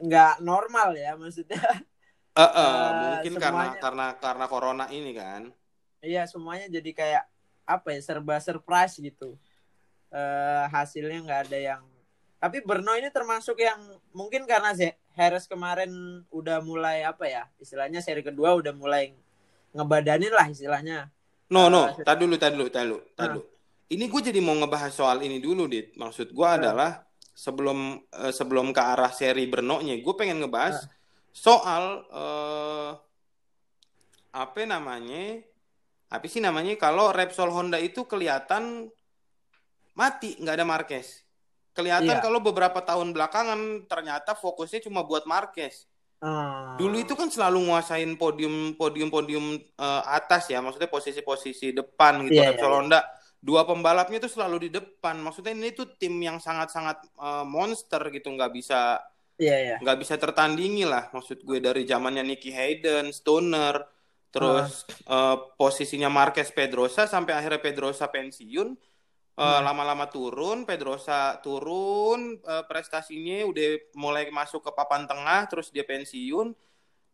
nggak 0.02 0.42
normal 0.42 0.98
ya 0.98 1.14
maksudnya. 1.14 1.62
Eh, 2.32 2.42
eh, 2.42 2.48
eh, 2.50 2.90
mungkin 3.06 3.34
karena 3.38 3.76
semuanya- 3.76 3.82
karena 3.84 4.06
karena 4.18 4.46
corona 4.50 4.86
ini 4.90 5.12
kan. 5.14 5.52
Iya 6.02 6.26
semuanya 6.26 6.66
jadi 6.72 6.92
kayak 6.96 7.24
apa 7.70 7.94
ya 7.94 8.02
serba 8.02 8.42
surprise 8.42 8.98
gitu. 8.98 9.38
Eh 10.10 10.66
hasilnya 10.74 11.22
nggak 11.22 11.42
ada 11.52 11.58
yang. 11.60 11.84
Tapi 12.42 12.66
Berno 12.66 12.98
ini 12.98 13.14
termasuk 13.14 13.62
yang 13.62 13.78
mungkin 14.18 14.50
karena 14.50 14.74
Harris 15.14 15.46
kemarin 15.46 15.92
udah 16.34 16.58
mulai 16.66 17.06
apa 17.06 17.30
ya 17.30 17.46
istilahnya 17.62 18.02
seri 18.02 18.26
kedua 18.26 18.58
udah 18.58 18.74
mulai 18.74 19.14
ngebadanin 19.78 20.34
lah 20.34 20.50
istilahnya. 20.50 21.14
No, 21.52 21.68
no, 21.68 21.92
tadi 22.02 22.24
dulu, 22.26 22.40
tadi 22.40 22.56
dulu, 22.56 22.70
tadi 22.72 22.86
dulu, 22.88 23.00
tadi 23.14 23.28
Ah. 23.28 23.34
dulu. 23.36 23.44
Ini 23.92 24.04
gue 24.08 24.22
jadi 24.24 24.40
mau 24.40 24.56
ngebahas 24.56 24.96
soal 24.96 25.20
ini 25.20 25.44
dulu, 25.44 25.68
Dit. 25.68 26.00
Maksud 26.00 26.32
gue 26.32 26.48
Ah. 26.48 26.56
adalah 26.56 26.92
sebelum 27.42 27.98
eh, 28.14 28.30
sebelum 28.30 28.70
ke 28.70 28.82
arah 28.82 29.10
seri 29.10 29.50
Brno-nya, 29.50 29.98
gue 29.98 30.14
pengen 30.14 30.38
Ah. 30.38 30.42
ngebahas 30.46 30.78
soal 31.34 32.06
eh, 32.14 32.92
apa 34.32 34.62
namanya? 34.64 35.42
Apa 36.12 36.28
sih 36.28 36.44
namanya? 36.44 36.76
Kalau 36.78 37.10
Repsol 37.10 37.50
Honda 37.50 37.80
itu 37.82 38.06
kelihatan 38.06 38.92
mati, 39.98 40.38
nggak 40.38 40.56
ada 40.62 40.68
Marquez. 40.68 41.24
Kelihatan 41.72 42.20
Iya. 42.20 42.24
kalau 42.24 42.44
beberapa 42.44 42.84
tahun 42.84 43.16
belakangan 43.16 43.88
ternyata 43.88 44.36
fokusnya 44.36 44.84
cuma 44.86 45.02
buat 45.08 45.24
Marquez. 45.26 45.88
Ah. 46.22 46.76
Dulu 46.78 47.02
itu 47.02 47.18
kan 47.18 47.32
selalu 47.32 47.66
nguasain 47.66 48.12
podium 48.20 48.78
podium 48.78 49.10
podium 49.10 49.46
eh, 49.58 50.02
atas 50.06 50.52
ya, 50.52 50.62
maksudnya 50.62 50.92
posisi-posisi 50.92 51.74
depan 51.74 52.28
gitu 52.28 52.38
Iya, 52.38 52.54
Repsol 52.54 52.70
iya. 52.70 52.78
Honda. 52.78 53.00
Dua 53.42 53.66
pembalapnya 53.66 54.22
tuh 54.22 54.30
selalu 54.30 54.58
di 54.66 54.70
depan. 54.78 55.18
Maksudnya 55.26 55.54
ini 55.58 55.74
tuh 55.74 55.98
tim 55.98 56.14
yang 56.22 56.38
sangat-sangat 56.38 56.98
eh, 57.18 57.46
monster 57.56 58.02
gitu, 58.14 58.28
nggak 58.38 58.52
bisa 58.54 59.02
iya. 59.42 59.78
nggak 59.82 59.98
bisa 60.02 60.16
tertandingi 60.22 60.86
lah. 60.86 61.10
Maksud 61.16 61.42
gue 61.48 61.58
dari 61.58 61.84
zamannya 61.90 62.24
Nicky 62.26 62.52
Hayden, 62.54 63.10
Stoner, 63.14 63.76
terus 64.34 64.86
eh, 65.10 65.36
posisinya 65.60 66.10
Marquez 66.12 66.50
Pedrosa 66.54 67.10
sampai 67.10 67.34
akhirnya 67.38 67.62
Pedrosa 67.64 68.06
pensiun. 68.14 68.70
Eh, 69.42 69.60
Hmm. 69.60 69.64
lama-lama 69.66 70.06
turun, 70.12 70.68
Pedrosa 70.70 71.40
turun, 71.42 72.38
prestasinya 72.70 73.48
udah 73.50 73.70
mulai 73.98 74.30
masuk 74.30 74.62
ke 74.68 74.72
papan 74.76 75.08
tengah, 75.10 75.48
terus 75.50 75.72
dia 75.74 75.88
pensiun, 75.88 76.54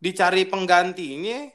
dicari 0.02 0.44
penggantinya. 0.50 1.50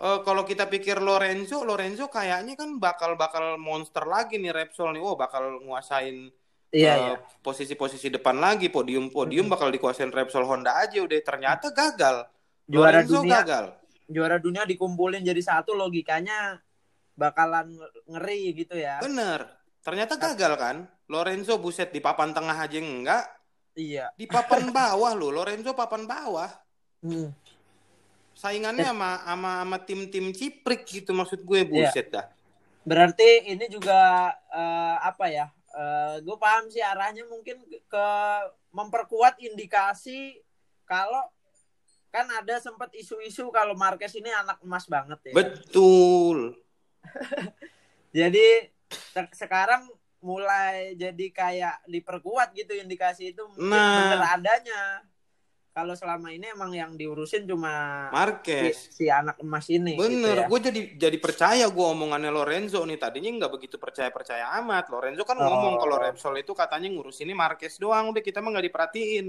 Eh, 0.00 0.18
kalau 0.24 0.48
kita 0.48 0.64
pikir 0.64 0.96
Lorenzo, 0.96 1.60
Lorenzo 1.60 2.08
kayaknya 2.08 2.56
kan 2.56 2.80
bakal 2.80 3.20
bakal 3.20 3.60
monster 3.60 4.08
lagi 4.08 4.40
nih 4.40 4.48
Repsol 4.48 4.96
nih, 4.96 5.02
oh 5.04 5.12
bakal 5.12 5.60
nguasain 5.60 6.32
Iya 6.70 6.92
eh, 6.94 6.98
iya. 7.02 7.16
posisi-posisi 7.42 8.08
depan 8.08 8.38
lagi, 8.38 8.70
podium-podium 8.70 9.50
Hmm. 9.50 9.52
bakal 9.52 9.68
dikuasain 9.68 10.08
Repsol 10.08 10.46
Honda 10.46 10.78
aja, 10.78 11.02
udah 11.02 11.18
ternyata 11.20 11.68
gagal. 11.68 12.30
Juara 12.64 13.02
Lorenzo 13.04 13.20
dunia 13.20 13.42
gagal. 13.42 13.64
juara 14.10 14.36
dunia 14.38 14.62
dikumpulin 14.66 15.22
jadi 15.22 15.38
satu 15.38 15.74
logikanya 15.74 16.58
bakalan 17.14 17.74
ngeri 18.08 18.54
gitu 18.56 18.74
ya. 18.74 18.98
Bener. 18.98 19.46
Ternyata 19.82 20.14
gagal 20.16 20.52
kan? 20.56 20.76
Lorenzo 21.06 21.58
buset 21.58 21.90
di 21.90 21.98
papan 21.98 22.30
tengah 22.30 22.56
aja 22.56 22.78
enggak, 22.78 23.24
Iya. 23.74 24.14
di 24.14 24.24
papan 24.24 24.70
bawah 24.70 25.12
loh. 25.12 25.30
Lorenzo 25.30 25.74
papan 25.74 26.06
bawah. 26.06 26.50
Hmm. 27.02 27.30
Saingannya 28.40 28.88
sama 28.88 29.20
sama 29.20 29.50
sama 29.60 29.76
tim-tim 29.84 30.32
ciprik 30.32 30.88
gitu 30.88 31.12
maksud 31.12 31.44
gue 31.44 31.60
buset 31.68 32.08
dah. 32.08 32.24
Berarti 32.88 33.52
ini 33.52 33.68
juga 33.68 34.32
eh, 34.48 34.96
apa 35.04 35.28
ya? 35.28 35.46
gue 36.20 36.34
paham 36.34 36.66
sih 36.66 36.82
arahnya 36.82 37.22
mungkin 37.30 37.62
ke 37.86 38.06
memperkuat 38.74 39.38
indikasi 39.38 40.34
kalau 40.82 41.22
kan 42.10 42.26
ada 42.26 42.58
sempat 42.58 42.90
isu-isu 42.90 43.46
kalau 43.54 43.78
Marquez 43.78 44.10
ini 44.18 44.34
anak 44.34 44.58
emas 44.66 44.90
banget 44.90 45.30
ya. 45.30 45.34
Betul. 45.38 46.58
Jadi 48.18 48.66
se- 48.90 49.36
sekarang 49.38 49.86
mulai 50.20 50.98
jadi 51.00 51.26
kayak 51.32 51.86
diperkuat 51.88 52.52
gitu 52.52 52.76
indikasi 52.76 53.32
itu 53.32 53.40
mungkin 53.46 53.70
Nah. 53.72 53.96
bener 54.10 54.20
adanya. 54.26 54.82
Kalau 55.70 55.94
selama 55.94 56.28
ini 56.28 56.50
emang 56.50 56.74
yang 56.74 56.98
diurusin 56.98 57.46
cuma 57.46 57.70
si, 58.10 58.12
Marquez. 58.12 58.76
si 58.90 59.04
anak 59.06 59.38
emas 59.38 59.70
ini. 59.70 59.94
Bener, 59.94 60.34
Gitu 60.34 60.42
ya. 60.42 60.46
gue 60.50 60.60
jadi 60.66 60.80
jadi 60.98 61.18
percaya 61.18 61.64
gue 61.64 61.86
omongannya 61.86 62.28
Lorenzo 62.28 62.82
nih 62.82 62.98
tadinya 62.98 63.30
nggak 63.38 63.52
begitu 63.54 63.78
percaya 63.78 64.10
percaya 64.10 64.50
amat. 64.58 64.90
Lorenzo 64.90 65.22
kan 65.22 65.38
Oh. 65.38 65.46
ngomong 65.46 65.78
kalau 65.78 65.96
Repsol 65.96 66.34
itu 66.36 66.50
katanya 66.52 66.90
ngurus 66.90 67.22
ini 67.22 67.30
Marquez 67.32 67.78
doang, 67.78 68.10
udah 68.10 68.18
kita 68.18 68.38
mah 68.38 68.50
nggak 68.50 68.66
diperhatiin. 68.66 69.26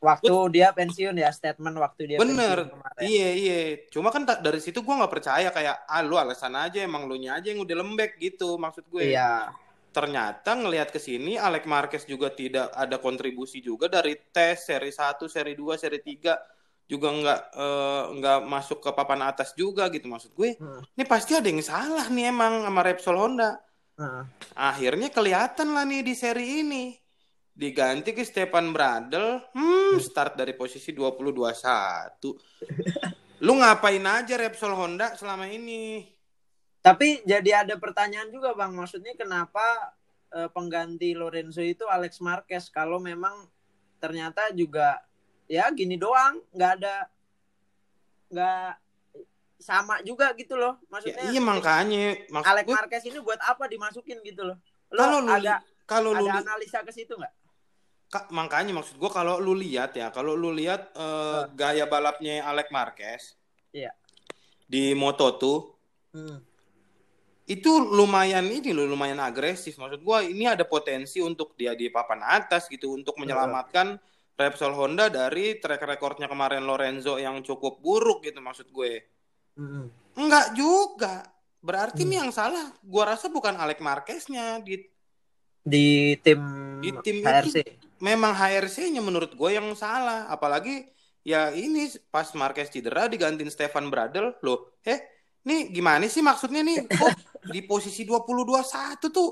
Waktu 0.00 0.32
dia 0.52 0.68
pensiun 0.68 1.16
ya 1.16 1.32
statement 1.32 1.76
waktu 1.76 2.02
dia 2.06 2.18
Bener, 2.18 2.64
pensiun 2.64 2.76
kemarin. 2.76 3.00
iya 3.04 3.28
iya. 3.32 3.58
Cuma 3.88 4.08
kan 4.08 4.24
dari 4.24 4.60
situ 4.60 4.80
gue 4.80 4.94
nggak 4.94 5.12
percaya 5.12 5.48
kayak 5.48 5.84
ah 5.84 6.00
lu 6.00 6.16
alasan 6.16 6.52
aja 6.54 6.80
emang 6.80 7.04
lu 7.04 7.16
nya 7.16 7.36
aja 7.36 7.52
yang 7.52 7.60
udah 7.60 7.76
lembek 7.76 8.16
gitu 8.16 8.56
maksud 8.56 8.88
gue. 8.88 9.12
Iya. 9.12 9.52
Ternyata 9.94 10.58
ngelihat 10.58 10.90
ke 10.90 10.98
sini 10.98 11.38
Alex 11.38 11.70
Marquez 11.70 12.02
juga 12.02 12.34
tidak 12.34 12.74
ada 12.74 12.98
kontribusi 12.98 13.62
juga 13.62 13.86
dari 13.86 14.18
tes 14.34 14.66
seri 14.66 14.90
1, 14.90 15.30
seri 15.30 15.54
2, 15.54 15.78
seri 15.78 16.02
3 16.02 16.90
juga 16.90 17.08
nggak 17.14 17.40
nggak 18.18 18.38
masuk 18.44 18.84
ke 18.84 18.92
papan 18.92 19.24
atas 19.24 19.54
juga 19.54 19.86
gitu 19.94 20.10
maksud 20.10 20.34
gue. 20.34 20.58
Hmm. 20.58 20.82
Ini 20.98 21.06
pasti 21.06 21.38
ada 21.38 21.46
yang 21.46 21.62
salah 21.62 22.10
nih 22.10 22.34
emang 22.34 22.66
sama 22.66 22.82
Repsol 22.82 23.16
Honda. 23.16 23.62
Heeh. 23.94 24.26
Akhirnya 24.58 25.08
kelihatan 25.14 25.70
lah 25.72 25.86
nih 25.86 26.02
di 26.02 26.14
seri 26.18 26.66
ini. 26.66 26.98
Diganti 27.54 28.10
ke 28.10 28.26
Stepan 28.26 28.74
Bradel. 28.74 29.38
Hmm, 29.54 30.02
start 30.02 30.34
dari 30.34 30.58
posisi 30.58 30.90
20-21. 30.90 33.46
Lu 33.46 33.54
ngapain 33.62 34.02
aja 34.02 34.34
Repsol 34.34 34.74
Honda 34.74 35.14
selama 35.14 35.46
ini? 35.46 36.13
Tapi 36.84 37.24
jadi 37.24 37.64
ada 37.64 37.80
pertanyaan 37.80 38.28
juga 38.28 38.52
bang, 38.52 38.68
maksudnya 38.76 39.16
kenapa 39.16 39.96
uh, 40.36 40.52
pengganti 40.52 41.16
Lorenzo 41.16 41.64
itu 41.64 41.88
Alex 41.88 42.20
Marquez 42.20 42.68
kalau 42.68 43.00
memang 43.00 43.48
ternyata 43.96 44.52
juga 44.52 45.00
ya 45.48 45.72
gini 45.72 45.96
doang, 45.96 46.44
nggak 46.52 46.72
ada 46.76 47.08
nggak 48.28 48.68
sama 49.56 50.04
juga 50.04 50.36
gitu 50.36 50.60
loh, 50.60 50.76
maksudnya. 50.92 51.24
Ya, 51.24 51.32
iya 51.32 51.40
makanya. 51.40 52.20
Maksud 52.28 52.52
Alex 52.52 52.64
gue... 52.68 52.76
Marquez 52.76 53.04
ini 53.08 53.18
buat 53.24 53.40
apa 53.40 53.64
dimasukin 53.64 54.20
gitu 54.20 54.44
loh? 54.44 54.60
Lo 54.92 55.08
kalau 55.08 55.18
lu, 55.24 55.32
ada 55.32 55.64
kalau 55.88 56.12
ada 56.12 56.20
lu 56.20 56.28
analisa 56.28 56.84
ke 56.84 56.92
situ 56.92 57.16
nggak? 57.16 57.34
Ka, 58.12 58.28
makanya 58.28 58.76
maksud 58.76 59.00
gue 59.00 59.08
kalau 59.08 59.40
lu 59.40 59.56
lihat 59.56 59.96
ya, 59.96 60.12
kalau 60.12 60.36
lu 60.36 60.52
lihat 60.52 60.92
uh, 61.00 61.00
uh. 61.00 61.42
gaya 61.56 61.88
balapnya 61.88 62.44
Alex 62.44 62.68
Marquez, 62.68 63.40
iya. 63.72 63.96
di 64.68 64.92
Moto 64.92 65.32
tuh, 65.40 65.58
hmm 66.12 66.52
itu 67.44 67.76
lumayan 67.76 68.48
ini 68.48 68.72
loh 68.72 68.88
lumayan 68.88 69.20
agresif. 69.20 69.76
Maksud 69.76 70.00
gua 70.00 70.24
ini 70.24 70.48
ada 70.48 70.64
potensi 70.64 71.20
untuk 71.20 71.52
dia 71.54 71.76
di 71.76 71.92
papan 71.92 72.24
atas 72.24 72.72
gitu 72.72 72.96
untuk 72.96 73.20
menyelamatkan 73.20 74.00
Repsol 74.34 74.74
Honda 74.74 75.06
dari 75.12 75.62
track 75.62 75.84
recordnya 75.86 76.26
kemarin 76.26 76.66
Lorenzo 76.66 77.20
yang 77.22 77.38
cukup 77.44 77.78
buruk 77.78 78.26
gitu 78.26 78.42
maksud 78.42 78.66
gue. 78.72 79.06
Mm. 79.54 79.86
enggak 80.18 80.46
juga. 80.58 81.22
Berarti 81.62 82.02
mm. 82.02 82.08
nih 82.10 82.18
yang 82.24 82.32
salah. 82.34 82.74
Gua 82.82 83.14
rasa 83.14 83.30
bukan 83.30 83.54
Alex 83.54 83.78
Marqueznya 83.78 84.58
di 84.58 84.80
di 85.64 86.18
tim 86.20 86.40
di 86.82 86.92
tim 87.00 87.24
HRC 87.24 87.56
itu, 87.64 87.88
memang 88.04 88.36
HRC-nya 88.36 89.00
menurut 89.00 89.32
gue 89.32 89.50
yang 89.52 89.68
salah. 89.78 90.28
Apalagi 90.28 90.84
ya 91.24 91.52
ini 91.56 91.88
pas 92.12 92.28
Marquez 92.36 92.68
cedera 92.68 93.06
digantiin 93.06 93.48
Stefan 93.48 93.88
Bradl. 93.92 94.34
Loh 94.42 94.80
eh 94.84 95.30
nih 95.46 95.72
gimana 95.72 96.04
sih 96.10 96.20
maksudnya 96.20 96.60
nih? 96.60 96.84
Kok 97.00 97.33
di 97.48 97.60
posisi 97.64 98.06
2021 98.06 99.10
tuh. 99.10 99.30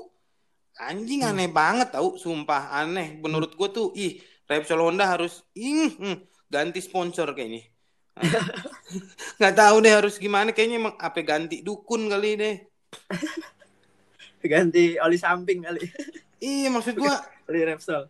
Anjing 0.73 1.21
hmm. 1.21 1.29
aneh 1.29 1.47
hmm. 1.49 1.57
banget 1.57 1.89
tau 1.93 2.17
sumpah 2.17 2.73
aneh. 2.73 3.17
Menurut 3.21 3.53
gue 3.53 3.69
tuh 3.69 3.87
ih 3.93 4.17
Repsol 4.49 4.81
Honda 4.81 5.05
harus 5.07 5.45
ing 5.53 5.93
hmm, 5.93 6.17
ganti 6.49 6.81
sponsor 6.81 7.31
kayaknya. 7.33 7.69
Nggak 9.41 9.55
tahu 9.57 9.75
deh 9.81 9.93
harus 9.93 10.15
gimana 10.21 10.53
kayaknya 10.53 10.77
emang 10.77 10.95
apa 10.97 11.21
ganti 11.25 11.65
dukun 11.65 12.09
kali 12.09 12.37
deh. 12.37 12.55
Ganti 14.43 14.99
oli 14.99 15.15
samping 15.15 15.63
kali. 15.63 15.83
Iya 16.43 16.67
maksud 16.67 16.99
gue 16.99 17.15
oli 17.47 17.61
Repsol. 17.63 18.03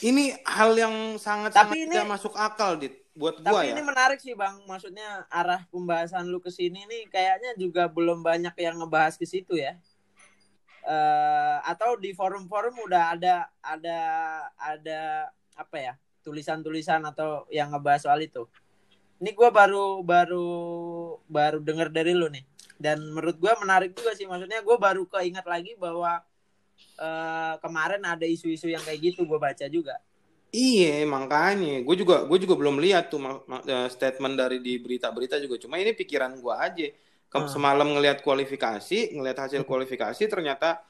Ini 0.00 0.40
hal 0.40 0.72
yang 0.72 0.94
sangat 1.20 1.52
tapi 1.52 1.84
sangat 1.84 1.84
ini 1.84 1.92
tidak 1.92 2.08
masuk 2.16 2.32
akal 2.32 2.80
dit 2.80 2.96
buat 3.18 3.42
Tapi 3.42 3.50
gua 3.50 3.62
ya. 3.66 3.74
ini 3.74 3.82
menarik 3.82 4.22
sih 4.22 4.38
Bang, 4.38 4.62
maksudnya 4.70 5.26
arah 5.26 5.66
pembahasan 5.74 6.30
lu 6.30 6.38
ke 6.38 6.54
sini 6.54 6.86
nih 6.86 7.10
kayaknya 7.10 7.58
juga 7.58 7.90
belum 7.90 8.22
banyak 8.22 8.54
yang 8.54 8.78
ngebahas 8.78 9.18
ke 9.18 9.26
situ 9.26 9.58
ya. 9.58 9.74
Uh, 10.88 11.58
atau 11.68 11.98
di 12.00 12.14
forum-forum 12.16 12.88
udah 12.88 13.12
ada 13.18 13.50
ada 13.60 13.98
ada 14.56 15.00
apa 15.52 15.76
ya 15.76 15.94
tulisan-tulisan 16.24 17.02
atau 17.04 17.44
yang 17.50 17.74
ngebahas 17.74 18.06
soal 18.06 18.22
itu. 18.22 18.46
Ini 19.18 19.34
gue 19.34 19.50
baru 19.50 20.00
baru 20.06 20.48
baru 21.26 21.58
dengar 21.58 21.90
dari 21.90 22.14
lu 22.14 22.30
nih 22.30 22.46
dan 22.78 23.02
menurut 23.02 23.36
gue 23.36 23.52
menarik 23.58 23.90
juga 23.92 24.14
sih 24.14 24.24
maksudnya 24.24 24.62
gue 24.62 24.76
baru 24.78 25.02
keinget 25.10 25.42
lagi 25.42 25.74
bahwa 25.74 26.22
uh, 27.02 27.54
kemarin 27.58 27.98
ada 28.06 28.22
isu-isu 28.22 28.70
yang 28.70 28.80
kayak 28.86 29.12
gitu 29.12 29.26
gue 29.26 29.38
baca 29.38 29.66
juga 29.66 29.98
Iya, 30.48 31.04
makanya 31.04 31.84
gue 31.84 31.96
juga 32.00 32.24
gue 32.24 32.38
juga 32.40 32.56
belum 32.56 32.80
lihat 32.80 33.12
tuh 33.12 33.20
uh, 33.20 33.88
statement 33.92 34.32
dari 34.32 34.64
di 34.64 34.80
berita-berita 34.80 35.36
juga. 35.44 35.60
Cuma 35.60 35.76
ini 35.76 35.92
pikiran 35.92 36.40
gue 36.40 36.54
aja. 36.56 36.88
Ke 37.28 37.36
hmm. 37.44 37.52
Semalam 37.52 37.84
ngelihat 37.92 38.24
kualifikasi, 38.24 39.12
ngelihat 39.12 39.44
hasil 39.44 39.60
hmm. 39.60 39.68
kualifikasi, 39.68 40.24
ternyata 40.24 40.80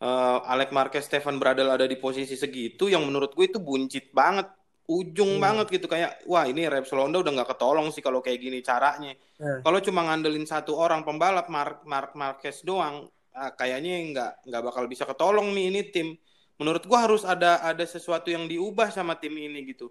uh, 0.00 0.40
Alex 0.48 0.72
Marquez, 0.72 1.04
Stefan 1.04 1.36
Bradl 1.36 1.68
ada 1.68 1.84
di 1.84 2.00
posisi 2.00 2.32
segitu, 2.32 2.88
yang 2.88 3.04
menurut 3.04 3.36
gue 3.36 3.52
itu 3.52 3.60
buncit 3.60 4.08
banget, 4.16 4.48
ujung 4.88 5.36
hmm. 5.36 5.44
banget 5.44 5.66
gitu 5.76 5.92
kayak, 5.92 6.24
wah 6.24 6.48
ini 6.48 6.64
Repsol 6.64 7.04
Honda 7.04 7.20
udah 7.20 7.32
nggak 7.36 7.50
ketolong 7.52 7.92
sih 7.92 8.00
kalau 8.00 8.24
kayak 8.24 8.40
gini 8.40 8.64
caranya. 8.64 9.12
Hmm. 9.36 9.60
Kalau 9.60 9.78
cuma 9.84 10.08
ngandelin 10.08 10.48
satu 10.48 10.72
orang 10.80 11.04
pembalap 11.04 11.52
Mark 11.52 11.84
Mark 11.84 12.16
Marquez 12.16 12.64
doang, 12.64 13.12
uh, 13.36 13.52
kayaknya 13.52 14.00
nggak 14.16 14.32
nggak 14.48 14.62
bakal 14.64 14.88
bisa 14.88 15.04
ketolong 15.04 15.52
nih 15.52 15.68
ini 15.68 15.80
tim 15.92 16.16
menurut 16.62 16.86
gua 16.86 17.10
harus 17.10 17.26
ada 17.26 17.58
ada 17.66 17.82
sesuatu 17.82 18.30
yang 18.30 18.46
diubah 18.46 18.94
sama 18.94 19.18
tim 19.18 19.34
ini 19.34 19.66
gitu. 19.74 19.90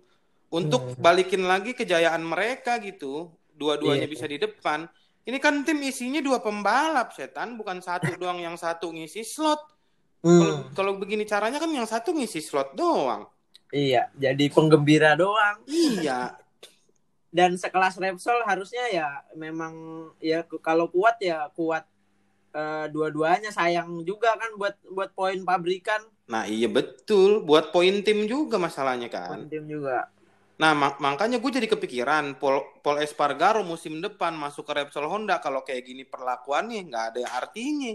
Untuk 0.51 0.95
hmm. 0.95 0.99
balikin 1.03 1.43
lagi 1.43 1.75
kejayaan 1.75 2.23
mereka 2.23 2.79
gitu 2.79 3.31
dua-duanya 3.51 4.07
yeah. 4.07 4.13
bisa 4.15 4.25
di 4.25 4.39
depan. 4.39 4.88
Ini 5.21 5.38
kan 5.38 5.62
tim 5.67 5.84
isinya 5.84 6.23
dua 6.23 6.39
pembalap 6.39 7.12
setan. 7.12 7.60
Bukan 7.60 7.84
satu 7.84 8.15
doang 8.21 8.39
yang 8.39 8.55
satu 8.55 8.89
ngisi 8.95 9.27
slot. 9.27 9.60
Hmm. 10.21 10.69
kalau 10.77 11.01
begini 11.01 11.25
caranya 11.25 11.57
kan 11.57 11.65
yang 11.73 11.89
satu 11.89 12.13
ngisi 12.13 12.45
slot 12.45 12.77
doang. 12.77 13.25
Iya 13.73 14.07
jadi 14.15 14.47
penggembira 14.47 15.19
doang. 15.19 15.65
Iya. 15.67 16.38
Dan 17.38 17.55
sekelas 17.55 17.95
Repsol 17.97 18.43
harusnya 18.43 18.86
ya 18.91 19.07
memang 19.39 19.73
ya 20.19 20.43
kalau 20.62 20.91
kuat 20.91 21.17
ya 21.23 21.47
kuat 21.55 21.88
uh, 22.55 22.86
dua-duanya 22.91 23.49
sayang 23.51 24.03
juga 24.03 24.36
kan 24.36 24.51
buat 24.60 24.75
buat 24.91 25.12
poin 25.15 25.39
pabrikan 25.43 26.03
Nah 26.32 26.48
iya 26.48 26.72
betul, 26.72 27.44
buat 27.44 27.76
poin 27.76 28.00
tim 28.08 28.24
juga 28.24 28.56
masalahnya 28.56 29.12
kan. 29.12 29.36
Poin 29.36 29.52
tim 29.52 29.67
juga. 29.67 30.08
Nah 30.56 30.72
mak 30.72 31.04
makanya 31.04 31.44
gue 31.44 31.52
jadi 31.52 31.67
kepikiran 31.67 32.39
Paul, 32.39 32.80
Paul 32.80 33.04
Espargaro 33.04 33.67
musim 33.67 34.00
depan 34.00 34.32
masuk 34.39 34.63
ke 34.63 34.80
Repsol 34.80 35.12
Honda 35.12 35.44
kalau 35.44 35.67
kayak 35.67 35.84
gini 35.84 36.08
perlakuannya 36.08 36.88
nggak 36.88 37.06
ada 37.12 37.22
artinya. 37.36 37.91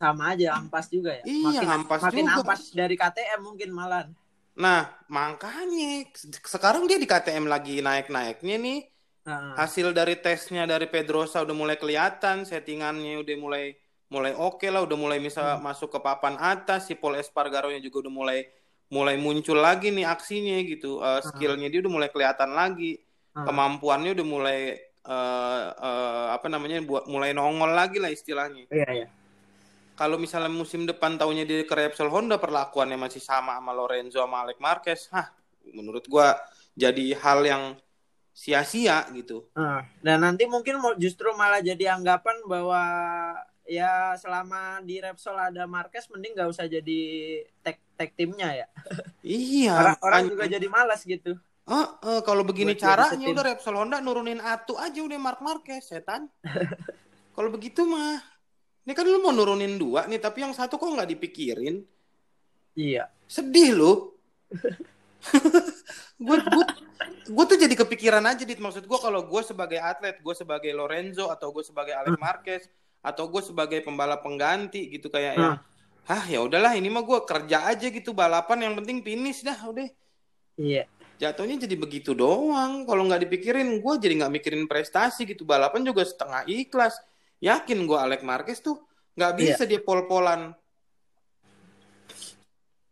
Sama 0.00 0.32
aja 0.32 0.56
ampas 0.56 0.88
juga 0.88 1.20
ya. 1.20 1.24
Iya 1.28 1.60
makin, 1.60 1.68
ampas 1.84 2.00
makin 2.08 2.24
juga. 2.24 2.36
ampas 2.40 2.62
dari 2.72 2.96
KTM 2.96 3.40
mungkin 3.44 3.70
malah. 3.76 4.08
Nah 4.56 4.88
makanya 5.12 6.08
sekarang 6.48 6.88
dia 6.88 6.96
di 6.96 7.04
KTM 7.04 7.44
lagi 7.44 7.84
naik-naiknya 7.84 8.56
nih. 8.56 8.80
Uh. 9.26 9.52
Hasil 9.58 9.92
dari 9.92 10.16
tesnya 10.16 10.64
dari 10.64 10.88
Pedrosa 10.88 11.44
udah 11.44 11.56
mulai 11.58 11.76
kelihatan, 11.76 12.48
settingannya 12.48 13.20
udah 13.20 13.36
mulai 13.36 13.76
mulai 14.06 14.32
oke 14.38 14.62
okay 14.62 14.70
lah 14.70 14.86
udah 14.86 14.98
mulai 14.98 15.18
bisa 15.18 15.58
hmm. 15.58 15.66
masuk 15.66 15.90
ke 15.90 15.98
papan 15.98 16.38
atas 16.38 16.86
si 16.86 16.94
Paul 16.94 17.18
Espargaro 17.18 17.74
nya 17.74 17.82
juga 17.82 18.06
udah 18.06 18.12
mulai 18.12 18.38
mulai 18.86 19.18
muncul 19.18 19.58
lagi 19.58 19.90
nih 19.90 20.06
aksinya 20.06 20.62
gitu 20.62 21.02
uh, 21.02 21.18
skillnya 21.18 21.66
dia 21.66 21.82
udah 21.82 21.92
mulai 21.92 22.08
kelihatan 22.10 22.54
lagi 22.54 23.02
hmm. 23.34 23.42
kemampuannya 23.42 24.14
udah 24.14 24.26
mulai 24.26 24.78
uh, 25.02 25.62
uh, 25.74 26.26
apa 26.30 26.46
namanya 26.46 26.78
buat 26.86 27.10
mulai 27.10 27.34
nongol 27.34 27.74
lagi 27.74 27.98
lah 27.98 28.14
istilahnya 28.14 28.70
iya 28.70 28.88
iya 28.94 29.08
kalau 29.98 30.20
misalnya 30.20 30.52
musim 30.52 30.86
depan 30.86 31.18
tahunnya 31.18 31.48
dia 31.48 31.64
ke 31.66 31.74
Repsol 31.74 32.12
Honda 32.12 32.38
perlakuannya 32.38 33.00
masih 33.00 33.18
sama 33.18 33.58
sama 33.58 33.74
Lorenzo 33.74 34.22
sama 34.22 34.46
Alex 34.46 34.58
Marquez 34.62 35.10
hah 35.10 35.34
menurut 35.74 36.06
gua 36.06 36.38
jadi 36.78 37.16
hal 37.18 37.42
yang 37.42 37.64
sia-sia 38.36 39.08
gitu. 39.16 39.48
dan 40.04 40.20
nanti 40.20 40.44
mungkin 40.44 40.76
justru 41.00 41.32
malah 41.32 41.64
jadi 41.64 41.96
anggapan 41.96 42.36
bahwa 42.44 42.84
ya 43.66 44.14
selama 44.16 44.80
di 44.80 45.02
Repsol 45.02 45.36
ada 45.36 45.66
Marquez 45.66 46.06
mending 46.08 46.38
nggak 46.38 46.50
usah 46.50 46.66
jadi 46.70 47.00
tag 47.60 47.76
tag 47.98 48.10
timnya 48.14 48.64
ya. 48.64 48.66
Iya. 49.26 49.74
Orang, 49.74 49.98
orang 50.06 50.22
juga 50.30 50.44
jadi 50.46 50.66
malas 50.70 51.02
gitu. 51.02 51.34
Oh, 51.66 51.98
uh, 51.98 52.22
kalau 52.22 52.46
begini 52.46 52.78
Buat 52.78 52.86
caranya 52.86 53.26
udah 53.26 53.44
Repsol 53.50 53.74
Honda 53.74 53.98
nurunin 53.98 54.38
Atu 54.38 54.78
aja 54.78 55.02
udah 55.02 55.18
Mark 55.18 55.42
Marquez 55.42 55.90
setan. 55.90 56.30
kalau 57.36 57.50
begitu 57.50 57.82
mah, 57.82 58.22
ini 58.86 58.94
kan 58.94 59.02
lu 59.02 59.18
mau 59.18 59.34
nurunin 59.34 59.74
dua 59.74 60.06
nih 60.06 60.22
tapi 60.22 60.46
yang 60.46 60.54
satu 60.54 60.78
kok 60.78 60.86
nggak 60.86 61.10
dipikirin. 61.18 61.82
Iya. 62.78 63.10
Sedih 63.26 63.74
lu. 63.74 63.92
gue 66.22 66.36
gue 66.38 66.64
gue 67.26 67.44
tuh 67.50 67.58
jadi 67.58 67.74
kepikiran 67.74 68.22
aja 68.22 68.46
dit 68.46 68.62
maksud 68.62 68.86
gue 68.86 68.98
kalau 69.02 69.26
gue 69.26 69.42
sebagai 69.42 69.82
atlet 69.82 70.16
gue 70.22 70.34
sebagai 70.38 70.70
Lorenzo 70.70 71.34
atau 71.34 71.50
gue 71.50 71.66
sebagai 71.66 71.98
Alex. 71.98 72.14
Marquez 72.14 72.70
atau 73.06 73.30
gue 73.30 73.38
sebagai 73.38 73.78
pembalap 73.86 74.26
pengganti 74.26 74.90
gitu 74.90 75.06
kayak 75.06 75.38
hmm. 75.38 75.46
ya 75.46 75.50
ah 76.06 76.24
ya 76.30 76.38
udahlah 76.42 76.74
ini 76.78 76.86
mah 76.86 77.02
gue 77.02 77.18
kerja 77.26 77.66
aja 77.66 77.86
gitu 77.90 78.14
balapan 78.14 78.70
yang 78.70 78.74
penting 78.78 79.02
finish 79.02 79.42
dah 79.42 79.58
udah. 79.66 79.90
Iya. 80.54 80.86
Jatuhnya 81.18 81.66
jadi 81.66 81.74
begitu 81.74 82.14
doang. 82.14 82.86
Kalau 82.86 83.02
nggak 83.10 83.26
dipikirin 83.26 83.82
gue 83.82 83.94
jadi 83.98 84.14
nggak 84.22 84.32
mikirin 84.38 84.64
prestasi 84.70 85.26
gitu. 85.26 85.42
Balapan 85.42 85.82
juga 85.82 86.06
setengah 86.06 86.46
ikhlas. 86.46 87.02
Yakin 87.42 87.84
gue 87.90 87.98
Alex 87.98 88.20
Marquez 88.22 88.62
tuh 88.62 88.78
nggak 89.18 89.32
iya. 89.34 89.38
bisa 89.38 89.62
iya. 89.66 89.70
dia 89.74 89.80
pol-polan. 89.82 90.54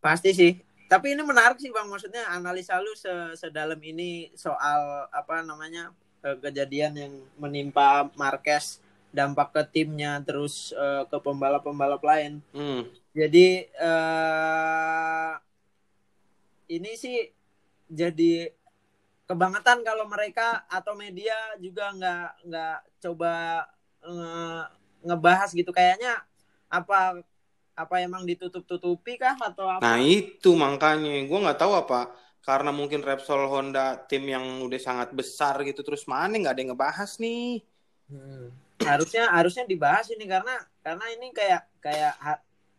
Pasti 0.03 0.35
sih. 0.35 0.53
Tapi 0.91 1.15
ini 1.15 1.23
menarik 1.23 1.63
sih 1.63 1.71
bang. 1.71 1.87
Maksudnya 1.87 2.35
analisa 2.35 2.83
lu 2.83 2.93
sedalam 3.39 3.79
ini 3.79 4.35
soal 4.35 5.07
apa 5.15 5.47
namanya 5.47 5.95
eh, 6.27 6.37
kejadian 6.43 6.93
yang 6.99 7.13
menimpa 7.39 8.11
Marquez 8.19 8.84
dampak 9.15 9.55
ke 9.55 9.63
timnya 9.71 10.19
terus 10.27 10.75
uh, 10.75 11.07
ke 11.07 11.17
pembalap-pembalap 11.23 12.03
lain. 12.03 12.43
Hmm. 12.51 12.91
Jadi 13.15 13.71
uh, 13.79 15.39
ini 16.67 16.99
sih 16.99 17.31
jadi 17.87 18.51
kebangetan 19.31 19.87
kalau 19.87 20.11
mereka 20.11 20.67
atau 20.67 20.99
media 20.99 21.39
juga 21.63 21.95
nggak 21.95 22.29
nggak 22.51 22.79
coba 23.07 23.35
uh, 24.03 24.67
ngebahas 25.07 25.55
gitu 25.55 25.71
kayaknya 25.71 26.27
apa 26.67 27.23
apa 27.75 27.95
emang 28.03 28.27
ditutup-tutupi 28.27 29.15
kah 29.15 29.39
atau 29.39 29.71
apa? 29.71 29.83
Nah 29.83 30.03
itu 30.03 30.59
makanya 30.59 31.23
gue 31.23 31.39
nggak 31.39 31.61
tahu 31.63 31.73
apa 31.79 32.11
karena 32.43 32.75
mungkin 32.75 33.01
Repsol 33.01 33.47
Honda 33.47 33.95
tim 34.11 34.27
yang 34.27 34.61
udah 34.67 34.81
sangat 34.83 35.15
besar 35.15 35.63
gitu 35.63 35.87
terus 35.87 36.05
mana 36.11 36.35
nggak 36.35 36.55
ada 36.55 36.61
yang 36.61 36.71
ngebahas 36.75 37.11
nih. 37.23 37.63
Hmm. 38.11 38.64
Harusnya 38.85 39.25
harusnya 39.33 39.65
dibahas 39.65 40.07
ini 40.13 40.25
karena 40.29 40.55
karena 40.85 41.05
ini 41.17 41.33
kayak 41.33 41.63
kayak 41.81 42.15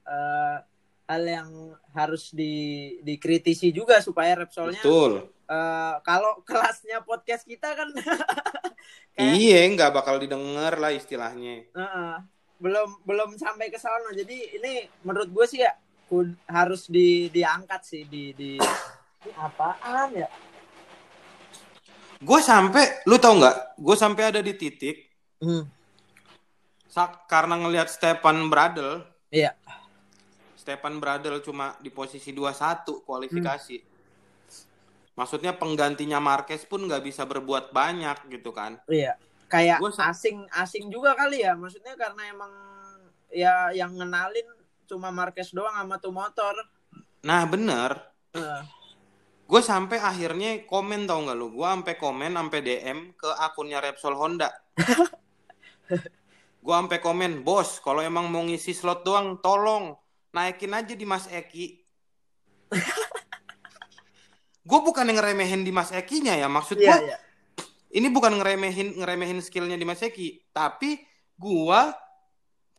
uh, 0.06 0.58
hal 1.06 1.24
yang 1.26 1.50
harus 1.94 2.34
di 2.34 2.96
dikritisi 3.02 3.74
juga 3.74 4.00
supaya 4.00 4.46
Repsolnya. 4.46 4.82
Betul. 4.82 5.30
Uh, 5.46 6.02
kalau 6.02 6.42
kelasnya 6.42 7.02
podcast 7.06 7.46
kita 7.46 7.74
kan. 7.74 7.90
kayak, 9.18 9.34
iya 9.38 9.66
nggak 9.70 9.94
bakal 9.94 10.18
didengar 10.18 10.78
lah 10.78 10.94
istilahnya. 10.94 11.70
Uh 11.74 11.82
-uh 11.82 12.16
belum 12.56 13.04
belum 13.04 13.30
sampai 13.36 13.68
ke 13.68 13.76
sana 13.76 14.16
jadi 14.16 14.58
ini 14.60 14.88
menurut 15.04 15.28
gue 15.28 15.46
sih 15.48 15.60
ya 15.64 15.76
harus 16.48 16.88
di 16.88 17.28
diangkat 17.28 17.82
sih 17.84 18.04
di 18.08 18.32
di 18.32 18.56
apaan 19.36 20.16
ya 20.16 20.30
gue 22.24 22.40
sampai 22.40 23.04
lu 23.12 23.20
tau 23.20 23.36
nggak 23.36 23.76
gue 23.76 23.96
sampai 24.00 24.24
ada 24.32 24.40
di 24.40 24.56
titik 24.56 25.12
hmm. 25.44 25.64
Sak 26.96 27.28
karena 27.28 27.60
ngelihat 27.60 27.92
Stefan 27.92 28.48
Bradel 28.48 29.04
iya. 29.28 29.52
Stefan 30.56 31.04
Bradel 31.04 31.44
cuma 31.44 31.76
di 31.84 31.92
posisi 31.92 32.32
21 32.32 33.04
kualifikasi. 33.04 33.78
Hmm. 33.84 33.94
maksudnya 35.16 35.56
penggantinya 35.56 36.20
Marquez 36.20 36.68
pun 36.68 36.88
nggak 36.88 37.04
bisa 37.04 37.28
berbuat 37.28 37.72
banyak 37.76 38.32
gitu 38.32 38.56
kan. 38.56 38.80
Iya. 38.88 39.20
Kayak 39.48 39.80
gua 39.80 39.92
asing 40.12 40.44
asing 40.52 40.92
juga 40.92 41.16
kali 41.16 41.44
ya. 41.44 41.56
Maksudnya 41.56 41.96
karena 41.96 42.32
emang 42.32 42.52
ya 43.32 43.72
yang 43.72 43.96
ngenalin 43.96 44.48
cuma 44.88 45.12
Marquez 45.12 45.52
doang 45.56 45.72
sama 45.72 45.96
tuh 46.00 46.16
motor. 46.16 46.56
Nah 47.28 47.44
bener. 47.44 47.92
Uh. 48.36 48.64
gue 49.46 49.62
sampai 49.62 50.02
akhirnya 50.02 50.66
komen 50.66 51.06
tau 51.06 51.22
nggak 51.22 51.38
lu? 51.38 51.54
Gue 51.54 51.68
sampai 51.70 51.96
komen 52.02 52.34
sampai 52.34 52.60
DM 52.66 53.14
ke 53.14 53.30
akunnya 53.30 53.78
Repsol 53.78 54.18
Honda 54.18 54.50
gue 56.66 56.74
sampai 56.74 56.98
komen 56.98 57.46
bos 57.46 57.78
kalau 57.86 58.02
emang 58.02 58.26
mau 58.26 58.42
ngisi 58.42 58.74
slot 58.74 59.06
doang 59.06 59.38
tolong 59.38 59.94
naikin 60.34 60.74
aja 60.74 60.98
di 60.98 61.06
Mas 61.06 61.30
Eki 61.30 61.86
gue 64.70 64.80
bukan 64.82 65.06
yang 65.06 65.22
ngeremehin 65.22 65.62
di 65.62 65.70
Mas 65.70 65.94
Ekinya 65.94 66.34
ya 66.34 66.50
maksud 66.50 66.82
gue 66.82 66.90
yeah, 66.90 67.14
yeah 67.14 67.22
ini 67.96 68.12
bukan 68.12 68.36
ngeremehin 68.36 69.00
ngeremehin 69.00 69.40
skillnya 69.40 69.80
di 69.80 69.88
Maseki, 69.88 70.44
tapi 70.52 71.00
gua 71.40 71.96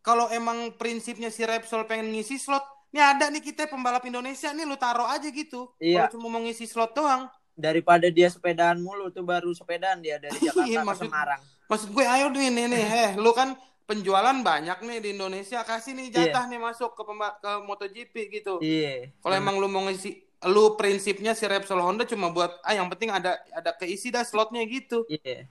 kalau 0.05 0.29
emang 0.29 0.77
prinsipnya 0.77 1.33
si 1.33 1.42
Repsol 1.42 1.88
pengen 1.88 2.12
ngisi 2.12 2.37
slot, 2.37 2.62
ini 2.92 3.01
ada 3.01 3.33
nih 3.33 3.40
kita 3.40 3.64
pembalap 3.66 4.05
Indonesia 4.05 4.53
nih 4.53 4.68
lu 4.68 4.77
taruh 4.77 5.09
aja 5.09 5.27
gitu. 5.33 5.72
Iya. 5.81 6.07
Kalau 6.07 6.20
cuma 6.20 6.37
mau 6.37 6.40
ngisi 6.44 6.68
slot 6.68 6.92
doang. 6.92 7.33
Daripada 7.57 8.12
dia 8.12 8.29
sepedaan 8.29 8.85
mulu 8.85 9.09
tuh 9.09 9.25
baru 9.25 9.49
sepedaan 9.57 10.05
dia 10.05 10.20
dari 10.20 10.37
Jakarta 10.44 10.68
iya, 10.68 10.85
maksud, 10.85 11.09
ke 11.09 11.11
Semarang. 11.11 11.40
Maksud 11.66 11.88
gue 11.96 12.05
ayo 12.05 12.27
nih 12.29 12.53
nih 12.53 12.66
nih, 12.68 12.85
heh, 12.85 13.11
lu 13.16 13.33
kan 13.33 13.57
penjualan 13.87 14.35
banyak 14.42 14.79
nih 14.83 14.99
di 14.99 15.09
Indonesia 15.14 15.62
kasih 15.62 15.94
nih 15.94 16.11
jatah 16.11 16.44
yeah. 16.44 16.51
nih 16.51 16.61
masuk 16.61 16.99
ke 16.99 17.03
ke 17.38 17.51
MotoGP 17.62 18.14
gitu. 18.35 18.55
Iya. 18.59 19.14
Kalau 19.22 19.35
hmm. 19.38 19.42
emang 19.46 19.57
lu 19.62 19.70
mau 19.70 19.87
ngisi 19.87 20.27
lu 20.51 20.77
prinsipnya 20.77 21.33
si 21.33 21.46
Repsol 21.49 21.81
Honda 21.81 22.05
cuma 22.05 22.29
buat 22.29 22.61
ah 22.66 22.75
yang 22.75 22.90
penting 22.92 23.09
ada 23.14 23.40
ada 23.55 23.70
keisi 23.79 24.11
dah 24.11 24.27
slotnya 24.27 24.66
gitu. 24.66 25.07
Iya. 25.07 25.46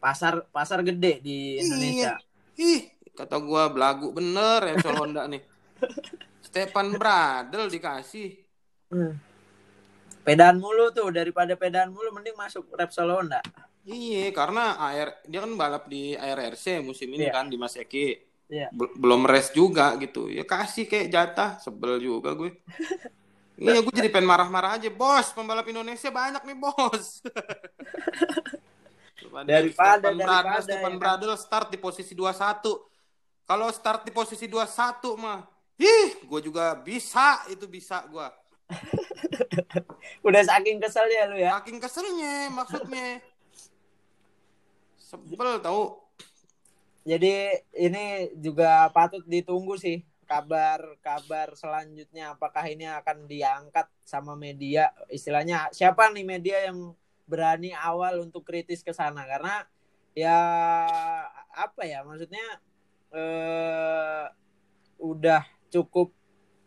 Pasar 0.00 0.48
pasar 0.48 0.80
gede 0.80 1.20
di 1.20 1.60
Indonesia. 1.60 2.16
Iya. 2.56 2.64
Ih, 2.80 2.82
kata 3.12 3.36
gua 3.36 3.68
belagu 3.68 4.08
bener 4.10 4.64
Repsol 4.64 4.96
Honda 4.96 5.28
nih. 5.28 5.44
Stefan 6.48 6.96
Bradel 6.96 7.68
dikasih. 7.68 8.40
Hmm. 8.88 9.20
Pedaan 10.24 10.58
mulu 10.58 10.90
tuh 10.90 11.12
daripada 11.12 11.54
pedaan 11.54 11.92
mulu 11.92 12.08
mending 12.10 12.34
masuk 12.34 12.66
Repsol 12.72 13.12
Honda. 13.12 13.44
Iya, 13.86 14.34
karena 14.34 14.74
AR 14.82 15.22
dia 15.30 15.46
kan 15.46 15.54
balap 15.54 15.86
di 15.86 16.18
ARRC 16.18 16.82
musim 16.82 17.06
ini 17.14 17.30
yeah. 17.30 17.38
kan 17.38 17.46
di 17.46 17.54
Mas 17.54 17.78
Eki. 17.78 18.18
Yeah. 18.50 18.66
Belum 18.74 19.22
rest 19.22 19.54
juga 19.54 19.94
gitu. 20.02 20.26
Ya 20.26 20.42
kasih 20.42 20.90
kayak 20.90 21.08
jatah, 21.14 21.50
sebel 21.62 22.02
juga 22.02 22.34
gue. 22.34 22.50
Iya, 23.56 23.80
gue 23.80 23.88
jadi 23.88 24.12
pengen 24.12 24.28
marah-marah 24.28 24.76
aja, 24.76 24.92
bos. 24.92 25.32
Pembalap 25.32 25.64
Indonesia 25.64 26.12
banyak 26.12 26.44
nih, 26.44 26.60
bos. 26.60 27.24
daripada 29.48 30.12
Stefan 30.12 30.20
Bradel, 30.20 30.60
Stefan 30.60 30.92
ya 30.92 30.98
Bradel 31.00 31.32
start 31.40 31.72
di 31.72 31.80
posisi 31.80 32.12
21. 32.12 33.48
Kalau 33.48 33.72
start 33.72 34.04
di 34.04 34.12
posisi 34.12 34.44
21 34.44 35.08
mah, 35.16 35.40
ih, 35.80 36.20
gue 36.20 36.40
juga 36.44 36.76
bisa, 36.76 37.48
itu 37.48 37.64
bisa 37.64 38.04
gue. 38.12 38.28
Udah 40.26 40.42
saking 40.44 40.76
kesel 40.76 41.08
ya 41.08 41.24
lu 41.24 41.40
ya? 41.40 41.56
Saking 41.56 41.80
keselnya 41.80 42.52
maksudnya. 42.52 43.24
Sebel 45.06 45.62
tau. 45.62 46.02
Jadi 47.06 47.62
ini 47.78 48.34
juga 48.42 48.90
patut 48.90 49.22
ditunggu 49.22 49.78
sih 49.78 50.02
kabar-kabar 50.26 51.54
selanjutnya 51.54 52.34
apakah 52.34 52.66
ini 52.66 52.82
akan 52.90 53.30
diangkat 53.30 53.86
sama 54.02 54.34
media 54.34 54.90
istilahnya 55.06 55.70
siapa 55.70 56.10
nih 56.10 56.26
media 56.26 56.66
yang 56.66 56.98
berani 57.30 57.70
awal 57.70 58.26
untuk 58.26 58.42
kritis 58.42 58.82
ke 58.82 58.90
sana 58.90 59.22
karena 59.22 59.62
ya 60.18 60.34
apa 61.54 61.86
ya 61.86 62.02
maksudnya 62.02 62.42
eh, 63.14 64.26
udah 64.98 65.46
cukup 65.70 66.10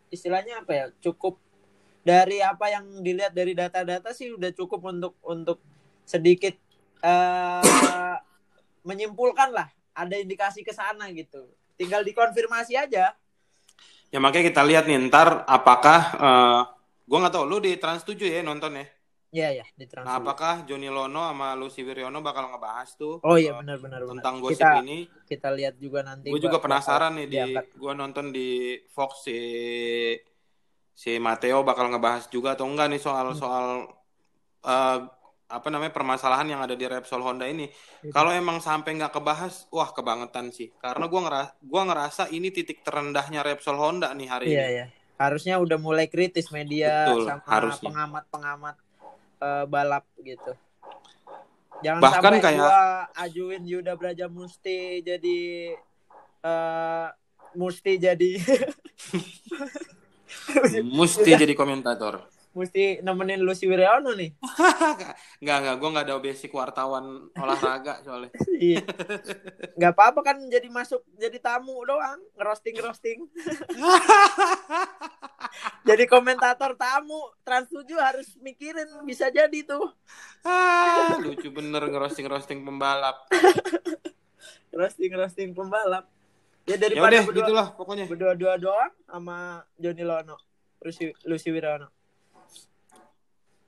istilahnya 0.08 0.64
apa 0.64 0.72
ya 0.72 0.84
cukup 1.04 1.36
dari 2.00 2.40
apa 2.40 2.72
yang 2.72 3.04
dilihat 3.04 3.36
dari 3.36 3.52
data-data 3.52 4.16
sih 4.16 4.32
udah 4.32 4.56
cukup 4.56 4.80
untuk 4.88 5.14
untuk 5.20 5.60
sedikit 6.08 6.56
eh, 7.04 8.09
menyimpulkan 8.82 9.50
lah 9.52 9.68
ada 9.94 10.14
indikasi 10.16 10.64
ke 10.64 10.72
sana 10.72 11.08
gitu 11.12 11.48
tinggal 11.76 12.04
dikonfirmasi 12.04 12.76
aja 12.76 13.16
Ya 14.10 14.18
makanya 14.18 14.50
kita 14.50 14.62
lihat 14.66 14.84
nih 14.90 15.06
ntar 15.06 15.46
apakah 15.46 16.00
uh, 16.18 16.26
eh, 16.26 16.60
gue 17.06 17.18
nggak 17.22 17.34
tahu 17.34 17.44
lu 17.46 17.62
di 17.62 17.78
Trans 17.78 18.02
7 18.02 18.18
ya 18.26 18.42
nonton 18.42 18.74
ya? 18.74 18.86
Iya 19.30 19.48
ya 19.62 19.66
di 19.78 19.86
Trans. 19.86 20.02
Nah, 20.02 20.18
apakah 20.18 20.66
Joni 20.66 20.90
Lono 20.90 21.30
sama 21.30 21.54
Lucy 21.54 21.86
Wiryono 21.86 22.18
bakal 22.18 22.50
ngebahas 22.50 22.90
tuh? 22.98 23.22
Oh 23.22 23.38
iya 23.38 23.54
benar 23.54 23.78
benar 23.78 24.02
tentang 24.02 24.42
gosip 24.42 24.58
kita, 24.58 24.82
ini. 24.82 25.06
Kita 25.30 25.54
lihat 25.54 25.78
juga 25.78 26.02
nanti. 26.02 26.34
Gue 26.34 26.42
juga 26.42 26.58
penasaran 26.58 27.22
nih 27.22 27.26
di 27.30 27.38
gue 27.54 27.92
nonton 27.94 28.34
di 28.34 28.82
Fox 28.90 29.30
si 29.30 29.38
si 30.90 31.22
Matteo 31.22 31.62
bakal 31.62 31.94
ngebahas 31.94 32.26
juga 32.26 32.58
atau 32.58 32.66
enggak 32.66 32.90
nih 32.90 32.98
soal 32.98 33.30
hmm. 33.30 33.38
soal 33.38 33.66
uh, 34.66 34.98
apa 35.50 35.66
namanya 35.68 35.90
permasalahan 35.90 36.46
yang 36.46 36.62
ada 36.62 36.78
di 36.78 36.86
Repsol 36.86 37.26
Honda 37.26 37.44
ini. 37.50 37.66
Itu. 37.66 38.14
Kalau 38.14 38.30
emang 38.30 38.62
sampai 38.62 38.94
nggak 38.94 39.18
kebahas, 39.18 39.66
wah 39.74 39.90
kebangetan 39.90 40.54
sih. 40.54 40.70
Karena 40.78 41.10
gue 41.10 41.20
ngerasa 41.20 41.50
gua 41.66 41.82
ngerasa 41.90 42.22
ini 42.30 42.54
titik 42.54 42.86
terendahnya 42.86 43.42
Repsol 43.42 43.76
Honda 43.76 44.14
nih 44.14 44.28
hari 44.30 44.46
iya, 44.46 44.54
ini. 44.54 44.72
Iya. 44.78 44.86
Harusnya 45.20 45.60
udah 45.60 45.76
mulai 45.76 46.06
kritis 46.08 46.48
media 46.48 47.10
Betul, 47.10 47.28
sama 47.28 47.76
pengamat-pengamat 47.76 48.76
uh, 49.42 49.64
balap 49.68 50.06
gitu. 50.22 50.54
Jangan 51.84 52.00
Bahkan 52.00 52.22
sampai 52.22 52.40
kayak 52.40 52.60
gua 52.62 52.82
ajuin 53.18 53.62
Yuda 53.66 53.92
Braja 53.98 54.26
Musti 54.30 55.02
jadi 55.02 55.38
uh, 56.46 57.08
Musti 57.58 57.92
jadi 57.98 58.30
Musti 60.96 61.30
jadi 61.34 61.52
komentator 61.58 62.39
mesti 62.50 62.98
nemenin 63.06 63.46
lu 63.46 63.54
si 63.54 63.70
Wiryono 63.70 64.10
nih. 64.18 64.34
Enggak, 65.40 65.58
enggak. 65.62 65.76
Gue 65.78 65.88
nggak 65.94 66.06
ada 66.10 66.16
basic 66.18 66.50
wartawan 66.50 67.30
olahraga 67.38 68.02
soalnya. 68.02 68.34
iya. 68.58 68.82
Nggak 69.78 69.92
apa-apa 69.94 70.20
kan 70.26 70.36
jadi 70.50 70.66
masuk 70.66 71.06
jadi 71.14 71.38
tamu 71.38 71.78
doang. 71.86 72.18
Ngerosting-ngerosting. 72.34 73.30
jadi 75.88 76.04
komentator 76.10 76.74
tamu. 76.74 77.30
Trans 77.46 77.70
7 77.70 77.86
harus 78.02 78.28
mikirin 78.42 78.88
bisa 79.06 79.30
jadi 79.30 79.62
tuh. 79.62 79.86
ah, 80.42 81.20
lucu 81.22 81.54
bener 81.54 81.86
ngerosting-ngerosting 81.86 82.66
pembalap. 82.66 83.30
Ngerosting-ngerosting 84.74 85.54
pembalap. 85.54 86.10
Ya 86.68 86.76
daripada 86.76 87.14
Yaudah, 87.14 87.26
berdua, 87.26 87.46
gitulah 87.46 87.66
pokoknya. 87.78 88.04
Berdua-dua 88.10 88.54
doang 88.58 88.92
sama 89.06 89.62
Joni 89.78 90.02
Lono. 90.02 90.36
Lucy, 90.82 91.12
Lucy 91.28 91.54
Wiryono. 91.54 91.99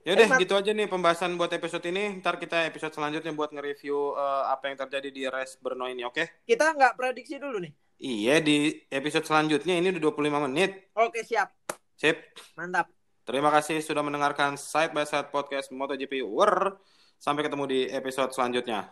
Ya 0.02 0.18
udah 0.18 0.34
gitu 0.34 0.58
aja 0.58 0.74
nih 0.74 0.90
pembahasan 0.90 1.38
buat 1.38 1.54
episode 1.54 1.86
ini. 1.86 2.18
Ntar 2.18 2.42
kita 2.42 2.66
episode 2.66 2.90
selanjutnya 2.90 3.30
buat 3.38 3.54
nge-review 3.54 4.18
uh, 4.18 4.50
apa 4.50 4.66
yang 4.66 4.76
terjadi 4.82 5.08
di 5.14 5.22
race 5.30 5.54
Brno 5.62 5.86
ini, 5.86 6.02
oke? 6.02 6.18
Okay? 6.18 6.26
Kita 6.42 6.74
nggak 6.74 6.98
prediksi 6.98 7.38
dulu 7.38 7.62
nih. 7.62 7.72
Iya, 8.02 8.42
di 8.42 8.82
episode 8.90 9.22
selanjutnya 9.22 9.78
ini 9.78 9.94
udah 9.94 10.02
25 10.02 10.46
menit. 10.50 10.90
Oke, 10.98 11.22
siap. 11.22 11.54
Sip. 11.94 12.34
Mantap. 12.58 12.90
Terima 13.22 13.54
kasih 13.54 13.78
sudah 13.78 14.02
mendengarkan 14.02 14.58
Side 14.58 14.90
by 14.90 15.06
Side 15.06 15.30
Podcast 15.30 15.70
MotoGP 15.70 16.26
War. 16.26 16.82
Sampai 17.22 17.46
ketemu 17.46 17.70
di 17.70 17.80
episode 17.86 18.34
selanjutnya. 18.34 18.90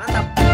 Mantap. 0.00 0.47